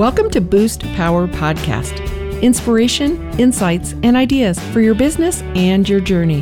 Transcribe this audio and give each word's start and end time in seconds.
Welcome 0.00 0.30
to 0.30 0.40
Boost 0.40 0.80
Power 0.94 1.28
Podcast 1.28 2.40
inspiration, 2.40 3.38
insights, 3.38 3.92
and 4.02 4.16
ideas 4.16 4.58
for 4.72 4.80
your 4.80 4.94
business 4.94 5.42
and 5.54 5.86
your 5.86 6.00
journey. 6.00 6.40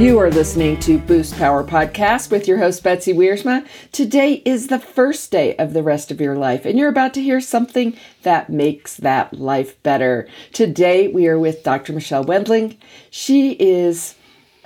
You 0.00 0.16
are 0.20 0.30
listening 0.30 0.78
to 0.78 0.98
Boost 0.98 1.36
Power 1.38 1.64
Podcast 1.64 2.30
with 2.30 2.46
your 2.46 2.58
host, 2.58 2.84
Betsy 2.84 3.12
Wiersma. 3.12 3.66
Today 3.90 4.42
is 4.44 4.68
the 4.68 4.78
first 4.78 5.32
day 5.32 5.56
of 5.56 5.72
the 5.72 5.82
rest 5.82 6.12
of 6.12 6.20
your 6.20 6.36
life, 6.36 6.64
and 6.64 6.78
you're 6.78 6.88
about 6.88 7.12
to 7.14 7.20
hear 7.20 7.40
something 7.40 7.96
that 8.22 8.48
makes 8.48 8.96
that 8.98 9.34
life 9.34 9.82
better. 9.82 10.28
Today, 10.52 11.08
we 11.08 11.26
are 11.26 11.36
with 11.36 11.64
Dr. 11.64 11.92
Michelle 11.92 12.22
Wendling. 12.22 12.78
She 13.10 13.54
is 13.54 14.14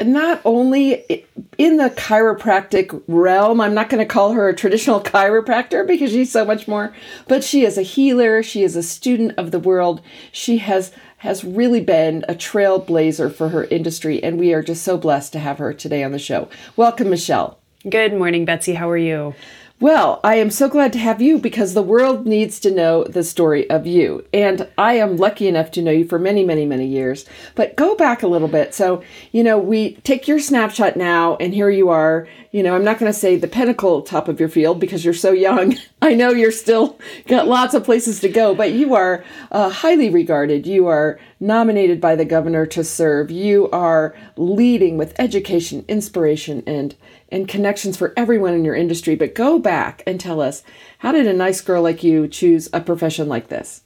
not 0.03 0.41
only 0.45 1.27
in 1.57 1.77
the 1.77 1.91
chiropractic 1.91 3.03
realm, 3.09 3.61
I'm 3.61 3.75
not 3.75 3.89
going 3.89 4.07
to 4.07 4.13
call 4.13 4.33
her 4.33 4.49
a 4.49 4.55
traditional 4.55 5.01
chiropractor 5.03 5.87
because 5.87 6.11
she's 6.11 6.33
so 6.33 6.45
much 6.45 6.69
more, 6.69 6.95
but 7.27 7.43
she 7.43 7.65
is 7.65 7.79
a 7.79 7.83
healer, 7.83 8.43
she 8.43 8.63
is 8.63 8.77
a 8.77 8.83
student 8.83 9.33
of 9.37 9.51
the 9.51 9.59
world. 9.59 10.01
She 10.33 10.59
has 10.59 10.93
has 11.19 11.43
really 11.43 11.81
been 11.81 12.25
a 12.29 12.35
trailblazer 12.35 13.33
for 13.35 13.49
her 13.49 13.65
industry 13.65 14.23
and 14.23 14.39
we 14.39 14.55
are 14.55 14.63
just 14.63 14.85
so 14.85 14.97
blessed 14.97 15.33
to 15.33 15.39
have 15.41 15.59
her 15.59 15.75
today 15.75 16.05
on 16.05 16.13
the 16.13 16.19
show. 16.19 16.49
Welcome 16.77 17.11
Michelle. 17.11 17.59
Good 17.89 18.13
morning 18.13 18.45
Betsy, 18.45 18.75
how 18.75 18.89
are 18.89 18.97
you? 18.97 19.35
Well, 19.81 20.19
I 20.25 20.35
am 20.35 20.51
so 20.51 20.69
glad 20.69 20.93
to 20.95 20.99
have 20.99 21.23
you 21.23 21.39
because 21.39 21.73
the 21.73 21.83
world 21.83 22.27
needs 22.27 22.59
to 22.61 22.71
know 22.75 23.05
the 23.05 23.23
story 23.23 23.71
of 23.71 23.87
you. 23.87 24.25
And 24.35 24.67
I 24.77 24.95
am 24.95 25.17
lucky 25.17 25.47
enough 25.47 25.71
to 25.73 25.83
know 25.83 25.93
you 25.93 26.05
for 26.05 26.19
many, 26.19 26.45
many, 26.45 26.67
many 26.67 26.85
years. 26.85 27.25
But 27.55 27.77
go 27.77 27.95
back 27.95 28.25
a 28.25 28.27
little 28.27 28.49
bit. 28.49 28.75
So, 28.75 29.05
you 29.31 29.45
know, 29.45 29.57
we 29.57 29.93
take 30.03 30.27
your 30.27 30.41
snapshot 30.41 30.97
now, 30.97 31.37
and 31.37 31.55
here 31.55 31.71
you 31.71 31.91
are. 31.91 32.27
You 32.51 32.65
know, 32.65 32.75
I'm 32.75 32.83
not 32.83 32.99
going 32.99 33.13
to 33.13 33.17
say 33.17 33.37
the 33.37 33.47
pinnacle 33.47 34.03
top 34.03 34.27
of 34.27 34.41
your 34.41 34.49
field 34.49 34.81
because 34.81 35.05
you're 35.05 35.15
so 35.15 35.31
young. 35.31 35.77
I 36.03 36.15
know 36.15 36.31
you're 36.31 36.51
still 36.51 36.99
got 37.29 37.47
lots 37.47 37.73
of 37.73 37.85
places 37.85 38.19
to 38.21 38.29
go, 38.29 38.57
but 38.57 38.73
you 38.73 38.97
are 38.97 39.23
uh, 39.53 39.71
highly 39.71 40.11
regarded. 40.11 40.67
You 40.67 40.89
are 40.89 41.21
nominated 41.39 42.01
by 42.01 42.17
the 42.17 42.25
governor 42.25 42.67
to 42.67 42.83
serve. 42.83 43.31
You 43.31 43.71
are 43.71 44.17
leading 44.37 44.97
with 44.97 45.15
education, 45.21 45.85
inspiration, 45.87 46.65
and 46.67 46.97
and 47.31 47.49
connections 47.49 47.97
for 47.97 48.13
everyone 48.17 48.55
in 48.55 48.65
your 48.65 48.75
industry. 48.75 49.15
But 49.15 49.35
go 49.35 49.59
back 49.59 50.03
and 50.07 50.19
tell 50.19 50.41
us 50.41 50.63
how 50.99 51.13
did 51.13 51.27
a 51.27 51.33
nice 51.33 51.61
girl 51.61 51.83
like 51.83 52.03
you 52.03 52.29
choose 52.29 52.69
a 52.73 52.81
profession 52.81 53.29
like 53.29 53.49
this? 53.49 53.83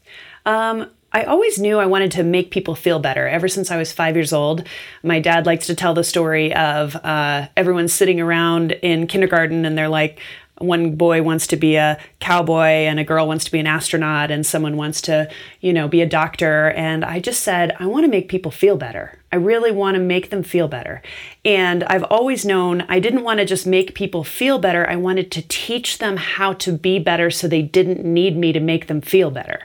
Um, 0.47 0.91
I 1.15 1.25
always 1.25 1.59
knew 1.59 1.79
I 1.79 1.87
wanted 1.87 2.11
to 2.13 2.23
make 2.23 2.51
people 2.51 2.75
feel 2.75 2.99
better. 2.99 3.29
Ever 3.29 3.47
since 3.47 3.71
I 3.71 3.77
was 3.77 3.93
five 3.93 4.17
years 4.17 4.33
old, 4.33 4.67
my 5.03 5.21
dad 5.21 5.45
likes 5.45 5.67
to 5.67 5.75
tell 5.75 5.93
the 5.93 6.05
story 6.05 6.55
of 6.55 6.97
uh, 6.97 7.49
everyone 7.55 7.89
sitting 7.89 8.19
around 8.19 8.73
in 8.73 9.07
kindergarten 9.07 9.67
and 9.67 9.77
they're 9.77 9.89
like, 9.91 10.21
one 10.63 10.97
boy 10.97 11.23
wants 11.23 11.47
to 11.49 11.57
be 11.57 11.77
a 11.77 11.99
cowboy 12.21 12.87
and 12.87 12.99
a 12.99 13.05
girl 13.05 13.27
wants 13.27 13.45
to 13.45 13.53
be 13.53 13.59
an 13.59 13.67
astronaut 13.67 14.31
and 14.31 14.47
someone 14.47 14.77
wants 14.77 15.01
to, 15.03 15.31
you 15.61 15.73
know, 15.73 15.89
be 15.89 16.01
a 16.01 16.07
doctor. 16.07 16.71
And 16.71 17.05
I 17.05 17.21
just 17.21 17.43
said, 17.43 17.77
I 17.79 17.87
want 17.87 18.05
to 18.05 18.11
make 18.11 18.29
people 18.29 18.51
feel 18.51 18.77
better. 18.77 19.19
I 19.33 19.37
really 19.37 19.73
want 19.73 19.95
to 19.95 20.01
make 20.01 20.31
them 20.31 20.43
feel 20.43 20.69
better. 20.69 21.03
And 21.45 21.85
I've 21.85 22.05
always 22.05 22.45
known 22.45 22.83
I 22.89 23.01
didn't 23.01 23.25
want 23.25 23.41
to 23.41 23.47
just 23.47 23.67
make 23.67 23.95
people 23.95 24.25
feel 24.25 24.59
better. 24.59 24.89
I 24.89 24.97
wanted 24.97 25.31
to 25.33 25.43
teach 25.49 25.99
them 25.99 26.19
how 26.19 26.53
to 26.55 26.73
be 26.73 26.99
better 26.99 27.31
so 27.31 27.49
they 27.49 27.63
didn't 27.63 28.05
need 28.05 28.37
me 28.37 28.53
to 28.53 28.61
make 28.61 28.89
them 28.89 29.01
feel 29.01 29.31
better. 29.31 29.61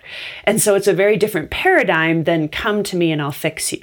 And 0.46 0.62
so 0.62 0.76
it's 0.76 0.88
a 0.88 0.94
very 0.94 1.18
different 1.18 1.50
paradigm 1.50 2.24
than 2.24 2.48
come 2.48 2.82
to 2.84 2.96
me 2.96 3.12
and 3.12 3.22
I'll 3.22 3.32
fix 3.32 3.74
you. 3.74 3.82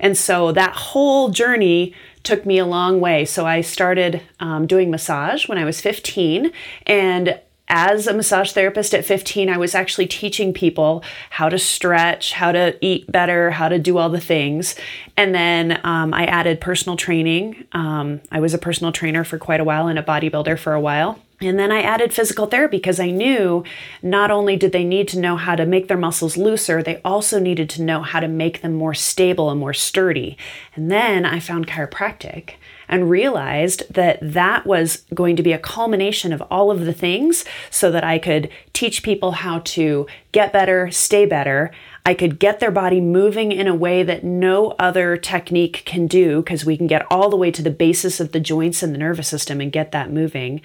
And 0.00 0.16
so 0.16 0.52
that 0.52 0.74
whole 0.74 1.28
journey 1.28 1.94
took 2.28 2.44
me 2.44 2.58
a 2.58 2.66
long 2.66 3.00
way. 3.00 3.24
So 3.24 3.46
I 3.46 3.62
started 3.62 4.20
um, 4.38 4.66
doing 4.66 4.90
massage 4.90 5.48
when 5.48 5.56
I 5.56 5.64
was 5.64 5.80
15 5.80 6.52
and 6.84 7.40
as 7.70 8.06
a 8.06 8.12
massage 8.12 8.52
therapist 8.52 8.94
at 8.94 9.04
15, 9.04 9.48
I 9.48 9.56
was 9.56 9.74
actually 9.74 10.06
teaching 10.06 10.52
people 10.52 11.02
how 11.30 11.48
to 11.48 11.58
stretch, 11.58 12.32
how 12.32 12.52
to 12.52 12.76
eat 12.84 13.10
better, 13.10 13.50
how 13.50 13.68
to 13.68 13.78
do 13.78 13.98
all 13.98 14.08
the 14.08 14.20
things. 14.20 14.74
And 15.16 15.34
then 15.34 15.80
um, 15.84 16.14
I 16.14 16.24
added 16.26 16.60
personal 16.60 16.96
training. 16.96 17.66
Um, 17.72 18.20
I 18.30 18.40
was 18.40 18.54
a 18.54 18.58
personal 18.58 18.92
trainer 18.92 19.22
for 19.24 19.38
quite 19.38 19.60
a 19.60 19.64
while 19.64 19.86
and 19.86 19.98
a 19.98 20.02
bodybuilder 20.02 20.58
for 20.58 20.72
a 20.72 20.80
while. 20.80 21.18
And 21.40 21.58
then 21.58 21.70
I 21.70 21.82
added 21.82 22.12
physical 22.12 22.46
therapy 22.46 22.78
because 22.78 22.98
I 22.98 23.10
knew 23.10 23.62
not 24.02 24.30
only 24.30 24.56
did 24.56 24.72
they 24.72 24.82
need 24.82 25.06
to 25.08 25.20
know 25.20 25.36
how 25.36 25.54
to 25.54 25.66
make 25.66 25.86
their 25.86 25.96
muscles 25.96 26.36
looser, 26.36 26.82
they 26.82 27.00
also 27.04 27.38
needed 27.38 27.70
to 27.70 27.82
know 27.82 28.02
how 28.02 28.18
to 28.18 28.26
make 28.26 28.60
them 28.60 28.74
more 28.74 28.94
stable 28.94 29.48
and 29.48 29.60
more 29.60 29.74
sturdy. 29.74 30.36
And 30.74 30.90
then 30.90 31.24
I 31.24 31.38
found 31.38 31.68
chiropractic 31.68 32.54
and 32.88 33.10
realized 33.10 33.82
that 33.92 34.18
that 34.20 34.66
was 34.66 35.04
going 35.14 35.36
to 35.36 35.42
be 35.42 35.52
a 35.52 35.58
culmination 35.58 36.32
of 36.32 36.42
all 36.50 36.70
of 36.70 36.84
the 36.84 36.92
things 36.92 37.44
so 37.70 37.90
that 37.92 38.02
I 38.02 38.18
could 38.18 38.48
teach 38.72 39.02
people 39.02 39.32
how 39.32 39.60
to 39.60 40.06
get 40.32 40.52
better, 40.52 40.90
stay 40.90 41.26
better. 41.26 41.70
I 42.08 42.14
could 42.14 42.38
get 42.38 42.58
their 42.58 42.70
body 42.70 43.02
moving 43.02 43.52
in 43.52 43.66
a 43.66 43.74
way 43.74 44.02
that 44.02 44.24
no 44.24 44.70
other 44.78 45.18
technique 45.18 45.82
can 45.84 46.06
do 46.06 46.40
because 46.40 46.64
we 46.64 46.74
can 46.74 46.86
get 46.86 47.06
all 47.10 47.28
the 47.28 47.36
way 47.36 47.50
to 47.50 47.60
the 47.60 47.70
basis 47.70 48.18
of 48.18 48.32
the 48.32 48.40
joints 48.40 48.82
and 48.82 48.94
the 48.94 48.98
nervous 48.98 49.28
system 49.28 49.60
and 49.60 49.70
get 49.70 49.92
that 49.92 50.10
moving. 50.10 50.62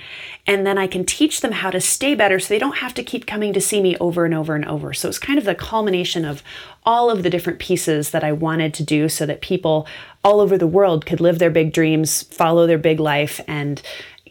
And 0.47 0.65
then 0.65 0.77
I 0.77 0.87
can 0.87 1.05
teach 1.05 1.41
them 1.41 1.51
how 1.51 1.69
to 1.69 1.81
stay 1.81 2.15
better 2.15 2.39
so 2.39 2.47
they 2.47 2.59
don't 2.59 2.77
have 2.77 2.93
to 2.93 3.03
keep 3.03 3.25
coming 3.25 3.51
to 3.51 3.59
see 3.59 3.81
me 3.81 3.97
over 3.97 4.23
and 4.23 4.33
over 4.33 4.55
and 4.55 4.63
over. 4.63 4.93
So 4.93 5.09
it's 5.09 5.19
kind 5.19 5.37
of 5.37 5.43
the 5.43 5.53
culmination 5.53 6.23
of 6.23 6.43
all 6.85 7.09
of 7.09 7.23
the 7.23 7.29
different 7.29 7.59
pieces 7.59 8.11
that 8.11 8.23
I 8.23 8.31
wanted 8.31 8.73
to 8.75 8.83
do 8.83 9.09
so 9.09 9.25
that 9.25 9.41
people 9.41 9.85
all 10.23 10.39
over 10.39 10.57
the 10.57 10.65
world 10.65 11.05
could 11.05 11.19
live 11.19 11.39
their 11.39 11.49
big 11.49 11.73
dreams, 11.73 12.23
follow 12.23 12.65
their 12.67 12.77
big 12.77 13.01
life, 13.01 13.41
and 13.49 13.81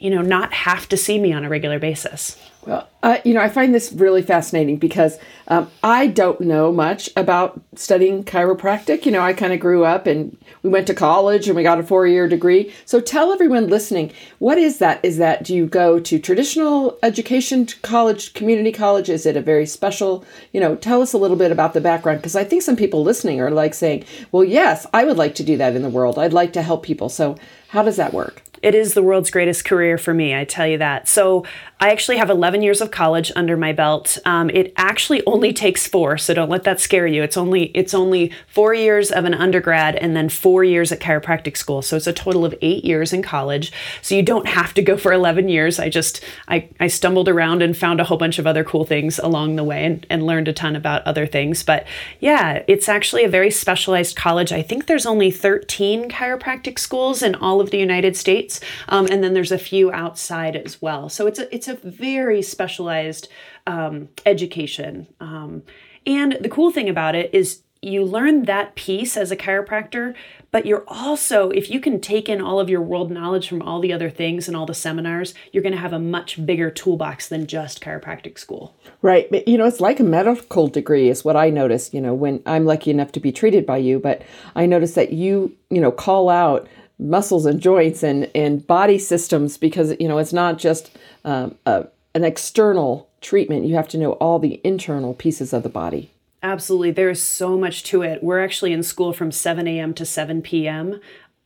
you 0.03 0.11
know, 0.11 0.21
not 0.21 0.53
have 0.53 0.89
to 0.89 0.97
see 0.97 1.19
me 1.19 1.33
on 1.33 1.45
a 1.45 1.49
regular 1.49 1.79
basis. 1.79 2.37
Well, 2.67 2.89
uh, 3.03 3.19
you 3.25 3.35
know, 3.35 3.41
I 3.41 3.49
find 3.49 3.75
this 3.75 3.93
really 3.93 4.23
fascinating 4.23 4.77
because 4.77 5.19
um, 5.49 5.71
I 5.83 6.09
don't 6.09 6.41
know 6.41 6.73
much 6.73 7.11
about 7.17 7.61
studying 7.75 8.23
chiropractic. 8.23 9.05
You 9.05 9.13
know, 9.13 9.21
I 9.21 9.33
kind 9.33 9.53
of 9.53 9.61
grew 9.61 9.85
up 9.85 10.07
and 10.07 10.37
we 10.63 10.71
went 10.71 10.87
to 10.89 10.95
college 10.95 11.47
and 11.47 11.57
we 11.57 11.65
got 11.65 11.79
a 11.81 11.85
four 11.85 12.07
year 12.07 12.29
degree. 12.29 12.73
So 12.85 13.01
tell 13.01 13.33
everyone 13.33 13.69
listening, 13.69 14.13
what 14.39 14.59
is 14.59 14.79
that? 14.79 15.05
Is 15.05 15.19
that, 15.19 15.45
do 15.45 15.55
you 15.55 15.67
go 15.67 15.99
to 16.01 16.19
traditional 16.19 16.99
education 17.03 17.67
college, 17.83 18.33
community 18.35 18.71
college? 18.71 19.09
Is 19.09 19.27
it 19.27 19.37
a 19.37 19.41
very 19.41 19.67
special, 19.67 20.25
you 20.53 20.61
know, 20.61 20.77
tell 20.77 21.03
us 21.03 21.13
a 21.13 21.19
little 21.19 21.37
bit 21.37 21.53
about 21.53 21.75
the 21.75 21.81
background 21.81 22.19
because 22.19 22.37
I 22.37 22.45
think 22.45 22.63
some 22.63 22.77
people 22.77 23.03
listening 23.03 23.41
are 23.41 23.51
like 23.51 23.75
saying, 23.75 24.05
well, 24.31 24.45
yes, 24.45 24.87
I 24.93 25.05
would 25.05 25.17
like 25.17 25.37
to 25.37 25.45
do 25.45 25.57
that 25.59 25.75
in 25.75 25.83
the 25.83 25.89
world. 25.89 26.19
I'd 26.19 26.33
like 26.33 26.53
to 26.55 26.63
help 26.63 26.85
people. 26.85 27.09
So 27.09 27.37
how 27.69 27.83
does 27.83 27.97
that 27.97 28.13
work? 28.13 28.43
It 28.63 28.75
is 28.75 28.95
the 28.95 29.03
world's 29.03 29.31
greatest 29.31 29.65
career 29.65 29.99
for 29.99 30.15
me, 30.15 30.35
I 30.35 30.45
tell 30.45 30.67
you 30.67 30.79
that. 30.79 31.09
So 31.09 31.45
I 31.83 31.91
actually 31.91 32.19
have 32.19 32.31
11 32.31 32.63
years 32.63 32.81
of 32.81 32.93
college 32.93 33.33
under 33.35 33.57
my 33.57 33.73
belt. 33.73 34.17
Um, 34.25 34.51
it 34.51 34.73
actually 34.77 35.27
only 35.27 35.53
takes 35.53 35.89
four, 35.89 36.17
so 36.17 36.33
don't 36.33 36.49
let 36.49 36.63
that 36.63 36.79
scare 36.79 37.09
you. 37.09 37.25
It's 37.25 37.37
only 37.37 37.73
it's 37.75 37.93
only 37.93 38.31
four 38.47 38.73
years 38.73 39.11
of 39.11 39.25
an 39.25 39.35
undergrad 39.35 39.97
and 39.97 40.15
then 40.15 40.29
four 40.29 40.63
years 40.63 40.93
at 40.93 41.01
chiropractic 41.01 41.57
school. 41.57 41.83
So 41.83 41.97
it's 41.97 42.07
a 42.07 42.13
total 42.13 42.45
of 42.45 42.55
eight 42.63 42.85
years 42.85 43.13
in 43.13 43.21
college. 43.21 43.73
So 44.01 44.15
you 44.15 44.23
don't 44.23 44.47
have 44.47 44.75
to 44.75 44.83
go 44.83 44.97
for 44.97 45.13
11 45.13 45.49
years. 45.49 45.81
I 45.81 45.89
just 45.89 46.23
I, 46.47 46.69
I 46.79 46.87
stumbled 46.87 47.29
around 47.29 47.63
and 47.63 47.77
found 47.77 48.01
a 48.01 48.05
whole 48.05 48.19
bunch 48.19 48.39
of 48.39 48.47
other 48.47 48.63
cool 48.63 48.85
things 48.85 49.19
along 49.19 49.57
the 49.57 49.65
way 49.65 49.85
and, 49.85 50.07
and 50.09 50.25
learned 50.25 50.47
a 50.47 50.53
ton 50.53 50.77
about 50.77 51.03
other 51.03 51.27
things. 51.27 51.65
But 51.65 51.85
yeah, 52.21 52.63
it's 52.69 52.89
actually 52.89 53.25
a 53.25 53.29
very 53.29 53.51
specialized 53.51 54.15
college. 54.15 54.53
I 54.53 54.63
think 54.63 54.87
there's 54.87 55.05
only 55.05 55.33
13 55.33 56.09
chiropractic 56.09 56.79
schools 56.79 57.23
in 57.23 57.35
all 57.35 57.61
of 57.61 57.73
the 57.73 57.79
United 57.79 58.17
States, 58.17 58.52
um, 58.89 59.07
and 59.11 59.23
then 59.23 59.35
there's 59.35 59.53
a 59.53 59.59
few 59.59 59.93
outside 59.93 60.57
as 60.57 60.83
well. 60.83 61.09
So 61.09 61.27
it's 61.27 61.39
a 61.39 61.55
it's 61.55 61.69
a 61.69 61.75
very 61.75 62.43
specialized 62.43 63.29
um, 63.67 64.09
education. 64.27 65.07
Um, 65.21 65.63
and 66.07 66.39
the 66.41 66.49
cool 66.49 66.71
thing 66.71 66.89
about 66.89 67.15
it 67.15 67.33
is 67.33 67.63
you 67.85 68.05
learn 68.05 68.45
that 68.45 68.77
piece 68.77 69.17
as 69.17 69.33
a 69.33 69.37
chiropractor, 69.37 70.15
but 70.53 70.67
you're 70.67 70.85
also, 70.87 71.51
if 71.51 71.69
you 71.69 71.81
can 71.81 72.01
take 72.01 72.29
in 72.29 72.41
all 72.41 72.61
of 72.61 72.71
your 72.71 72.81
world 72.81 73.11
knowledge 73.11 73.49
from 73.49 73.61
all 73.61 73.81
the 73.81 73.93
other 73.93 74.09
things 74.09 74.47
and 74.47 74.57
all 74.57 74.67
the 74.67 74.75
seminars, 74.75 75.35
you're 75.51 75.65
going 75.65 75.75
to 75.75 75.81
have 75.81 75.93
a 75.93 75.99
much 75.99 76.47
bigger 76.47 76.71
toolbox 76.71 77.29
than 77.29 77.49
just 77.49 77.83
chiropractic 77.83 78.39
school. 78.39 78.77
Right. 79.01 79.29
But, 79.33 79.49
you 79.49 79.59
know, 79.59 79.67
it's 79.67 79.81
like 79.81 79.99
a 79.99 80.05
medical 80.05 80.69
degree, 80.69 81.09
is 81.09 81.25
what 81.25 81.35
I 81.35 81.51
noticed, 81.51 81.93
you 81.93 82.01
know, 82.01 82.15
when 82.15 82.41
I'm 82.47 82.67
lucky 82.67 82.93
enough 82.93 83.11
to 83.13 83.21
be 83.21 83.33
treated 83.33 83.67
by 83.67 83.79
you. 83.79 83.99
But 83.99 84.23
I 84.55 84.67
noticed 84.67 84.95
that 84.95 85.13
you, 85.13 85.53
you 85.69 85.81
know, 85.81 85.91
call 85.91 86.29
out 86.29 86.69
muscles 87.03 87.47
and 87.47 87.61
joints 87.61 88.03
and, 88.03 88.31
and 88.35 88.67
body 88.67 88.99
systems 88.99 89.57
because, 89.59 89.95
you 89.99 90.09
know, 90.09 90.19
it's 90.19 90.33
not 90.33 90.59
just 90.59 90.91
um, 91.25 91.57
a, 91.67 91.87
an 92.15 92.25
external 92.25 93.09
treatment. 93.21 93.67
You 93.67 93.75
have 93.75 93.89
to 93.89 93.99
know 93.99 94.13
all 94.13 94.39
the 94.39 94.61
internal 94.65 95.15
pieces 95.15 95.53
of 95.53 95.63
the 95.63 95.69
body. 95.69 96.11
Absolutely. 96.43 96.91
There's 96.91 97.23
so 97.23 97.57
much 97.57 97.85
to 97.85 98.03
it. 98.03 98.23
We're 98.23 98.43
actually 98.43 98.73
in 98.73 98.83
school 98.83 99.13
from 99.13 99.31
7 99.31 99.69
a.m. 99.69 99.95
to 99.95 100.05
7 100.05 100.43
p.m. 100.43 101.01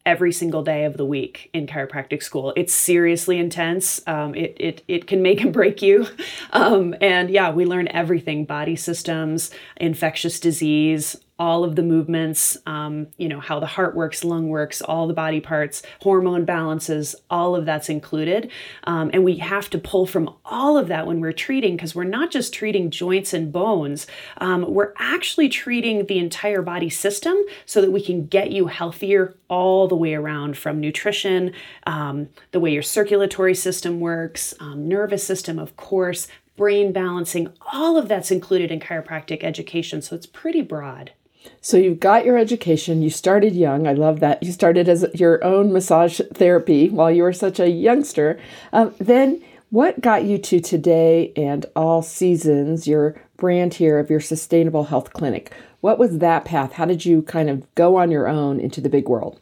every 0.07 0.33
single 0.33 0.63
day 0.63 0.85
of 0.85 0.97
the 0.97 1.05
week 1.05 1.51
in 1.53 1.67
chiropractic 1.67 2.23
school. 2.23 2.55
It's 2.57 2.73
seriously 2.73 3.39
intense. 3.39 4.01
Um, 4.07 4.35
it, 4.35 4.57
it, 4.59 4.83
it 4.89 5.07
can 5.07 5.21
make 5.21 5.43
and 5.43 5.53
break 5.53 5.83
you. 5.83 6.07
Um, 6.53 6.95
and 7.03 7.29
yeah, 7.29 7.51
we 7.51 7.67
learn 7.67 7.89
everything 7.89 8.47
body 8.47 8.77
systems, 8.77 9.51
infectious 9.77 10.41
disease, 10.41 11.17
all 11.39 11.65
of 11.65 11.77
the 11.77 11.83
movements, 11.83 12.57
um, 12.65 13.09
you 13.19 13.29
know, 13.29 13.41
how 13.41 13.61
the 13.61 13.67
heart 13.67 13.95
works, 13.95 14.25
lung 14.25 14.49
works, 14.49 14.81
all 14.81 15.07
the 15.07 15.13
body 15.13 15.41
parts, 15.41 15.83
hormone 16.01 16.47
balances, 16.47 17.15
all 17.29 17.55
of 17.55 17.67
that's 17.67 17.91
included. 17.91 18.51
Um, 18.85 19.11
and 19.13 19.23
we 19.23 19.37
have 19.37 19.69
to 19.71 19.79
pull 19.79 20.07
from 20.07 20.35
all 20.47 20.79
of 20.79 20.89
that 20.89 21.07
when 21.07 21.21
we're 21.21 21.33
treating 21.33 21.77
because 21.77 21.95
we're 21.95 22.05
not 22.05 22.31
just 22.31 22.55
treating 22.55 22.91
joints 22.91 23.35
and 23.35 23.53
bones, 23.53 24.07
um, 24.39 24.65
we're 24.73 24.95
actually 24.99 25.51
treating 25.51 26.07
the 26.07 26.19
entire 26.19 26.63
body 26.63 26.89
system 26.89 27.37
so 27.67 27.83
that 27.83 27.93
we 27.93 28.03
can 28.03 28.27
get 28.27 28.51
you 28.51 28.69
healthier 28.69 29.35
all 29.49 29.89
the 29.89 29.97
way 29.97 30.15
around 30.15 30.57
from 30.57 30.81
nutrition, 30.81 31.53
um, 31.87 32.29
the 32.53 32.61
way 32.61 32.73
your 32.73 32.83
circulatory 32.83 33.55
system 33.55 34.01
works, 34.01 34.55
um, 34.61 34.89
nervous 34.89 35.25
system, 35.25 35.59
of 35.59 35.77
course. 35.77 36.29
Brain 36.57 36.91
balancing, 36.91 37.53
all 37.75 37.99
of 37.99 38.09
that's 38.09 38.31
included 38.31 38.71
in 38.71 38.81
chiropractic 38.81 39.45
education. 39.45 40.01
So 40.01 40.17
it's 40.17 40.25
pretty 40.25 40.63
broad. 40.63 41.13
So 41.61 41.77
you've 41.77 42.01
got 42.01 42.25
your 42.25 42.39
education. 42.39 43.03
You 43.03 43.11
started 43.11 43.55
young. 43.55 43.87
I 43.87 43.93
love 43.93 44.21
that. 44.21 44.43
You 44.43 44.53
started 44.53 44.89
as 44.89 45.07
your 45.15 45.43
own 45.45 45.73
massage 45.73 46.21
therapy 46.35 46.89
while 46.89 47.11
you 47.11 47.23
were 47.23 47.33
such 47.33 47.61
a 47.61 47.71
youngster. 47.71 48.39
Um, 48.73 48.95
then 48.99 49.43
what 49.71 50.01
got 50.01 50.25
you 50.25 50.39
to 50.39 50.61
today 50.61 51.33
and 51.37 51.67
all 51.75 52.03
seasons, 52.03 52.87
your 52.87 53.21
brand 53.37 53.75
here 53.75 53.99
of 53.99 54.11
your 54.11 54.21
sustainable 54.21 54.85
health 54.85 55.13
clinic? 55.13 55.53
What 55.81 55.99
was 55.99 56.19
that 56.19 56.45
path? 56.45 56.73
How 56.73 56.85
did 56.85 57.05
you 57.05 57.23
kind 57.23 57.51
of 57.51 57.73
go 57.75 57.97
on 57.97 58.11
your 58.11 58.29
own 58.29 58.61
into 58.61 58.81
the 58.81 58.89
big 58.89 59.09
world? 59.09 59.41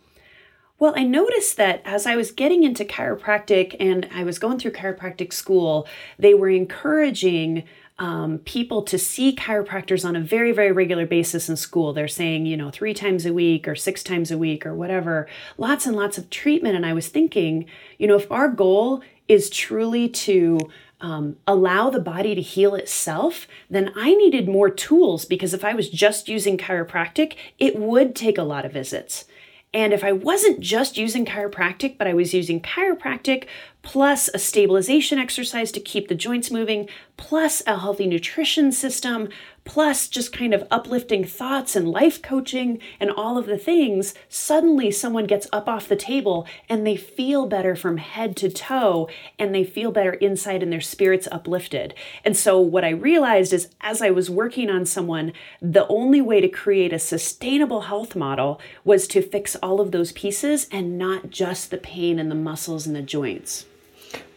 Well, 0.79 0.95
I 0.97 1.05
noticed 1.05 1.57
that 1.57 1.81
as 1.85 2.05
I 2.05 2.17
was 2.17 2.33
getting 2.33 2.65
into 2.65 2.85
chiropractic 2.85 3.77
and 3.79 4.09
I 4.13 4.25
was 4.25 4.39
going 4.39 4.59
through 4.59 4.73
chiropractic 4.73 5.33
school, 5.33 5.87
they 6.19 6.35
were 6.35 6.51
encouraging 6.51 7.65
um, 7.99 8.39
people 8.39 8.83
to 8.83 8.99
see 8.99 9.35
chiropractors 9.35 10.05
on 10.05 10.17
a 10.17 10.21
very, 10.21 10.51
very 10.51 10.73
regular 10.73 11.07
basis 11.07 11.49
in 11.49 11.57
school. 11.57 11.93
They're 11.93 12.09
saying, 12.09 12.47
you 12.47 12.57
know, 12.57 12.71
three 12.71 12.95
times 12.95 13.25
a 13.25 13.33
week 13.33 13.69
or 13.69 13.77
six 13.77 14.03
times 14.03 14.31
a 14.31 14.39
week 14.39 14.67
or 14.67 14.75
whatever, 14.75 15.29
lots 15.59 15.87
and 15.87 15.95
lots 15.95 16.19
of 16.19 16.29
treatment. 16.31 16.75
And 16.75 16.85
I 16.85 16.93
was 16.93 17.09
thinking, 17.09 17.67
you 17.99 18.09
know, 18.09 18.17
if 18.17 18.31
our 18.33 18.49
goal 18.49 19.03
is 19.29 19.49
truly 19.49 20.09
to 20.09 20.59
um, 21.01 21.37
allow 21.47 21.91
the 21.91 22.01
body 22.01 22.35
to 22.35 22.43
heal 22.43 22.75
itself, 22.75 23.47
then 23.71 23.93
I 23.95 24.15
needed 24.15 24.49
more 24.49 24.71
tools 24.71 25.25
because 25.25 25.55
if 25.55 25.65
I 25.65 25.75
was 25.75 25.89
just 25.89 26.29
using 26.29 26.59
chiropractic, 26.59 27.35
it 27.59 27.79
would 27.79 28.17
take 28.17 28.39
a 28.39 28.43
lot 28.43 28.65
of 28.65 28.73
visits. 28.73 29.27
And 29.75 29.93
if 29.93 30.05
I 30.05 30.13
wasn't 30.13 30.61
just 30.61 30.97
using 30.97 31.27
chiropractic, 31.27 31.99
but 31.99 32.07
I 32.07 32.15
was 32.15 32.33
using 32.33 32.61
chiropractic 32.61 33.47
plus 33.83 34.31
a 34.33 34.39
stabilization 34.39 35.19
exercise 35.19 35.73
to 35.73 35.81
keep 35.81 36.07
the 36.07 36.15
joints 36.15 36.51
moving, 36.51 36.89
plus 37.17 37.63
a 37.67 37.79
healthy 37.79 38.07
nutrition 38.07 38.73
system, 38.73 39.29
plus 39.65 40.09
just 40.09 40.33
kind 40.33 40.53
of 40.53 40.67
uplifting 40.71 41.25
thoughts 41.25 41.75
and 41.75 41.89
life 41.89 42.21
coaching 42.21 42.79
and 43.01 43.11
all 43.11 43.39
of 43.39 43.47
the 43.47 43.57
things, 43.57 44.15
suddenly 44.29 44.91
someone 44.91 45.27
gets 45.27 45.47
up 45.53 45.69
off 45.69 45.89
the 45.89 45.97
table 45.97 46.47
and 46.69 46.87
they 46.87 46.97
feel 46.97 47.47
better 47.47 47.75
from 47.75 47.97
head 47.97 48.37
to 48.37 48.51
toe 48.51 49.09
and 49.39 49.55
they 49.55 49.65
feel 49.65 49.91
better 49.91 50.13
inside 50.15 50.63
and 50.63 50.73
their 50.73 50.81
spirits 50.81 51.29
uplifted. 51.33 51.95
And 52.25 52.37
so, 52.37 52.61
what 52.61 52.85
I 52.85 52.91
realized 52.91 53.53
is 53.53 53.69
as 53.81 54.03
I 54.03 54.11
was 54.11 54.29
working 54.29 54.69
on 54.69 54.85
someone, 54.85 55.33
the 55.63 55.87
only 55.89 56.21
way 56.21 56.41
to 56.41 56.49
create 56.49 56.93
a 56.93 56.99
sustainable 56.99 57.83
health 57.83 58.15
model 58.15 58.61
was 58.85 59.07
to 59.09 59.23
fix 59.23 59.57
all 59.57 59.81
of 59.81 59.93
those 59.93 60.13
pieces 60.13 60.67
and 60.71 60.99
not 60.99 61.31
just 61.31 61.71
the 61.71 61.79
pain 61.79 62.19
and 62.19 62.31
the 62.31 62.35
muscles 62.35 62.87
and 62.87 62.95
the 62.95 63.03
joints. 63.03 63.67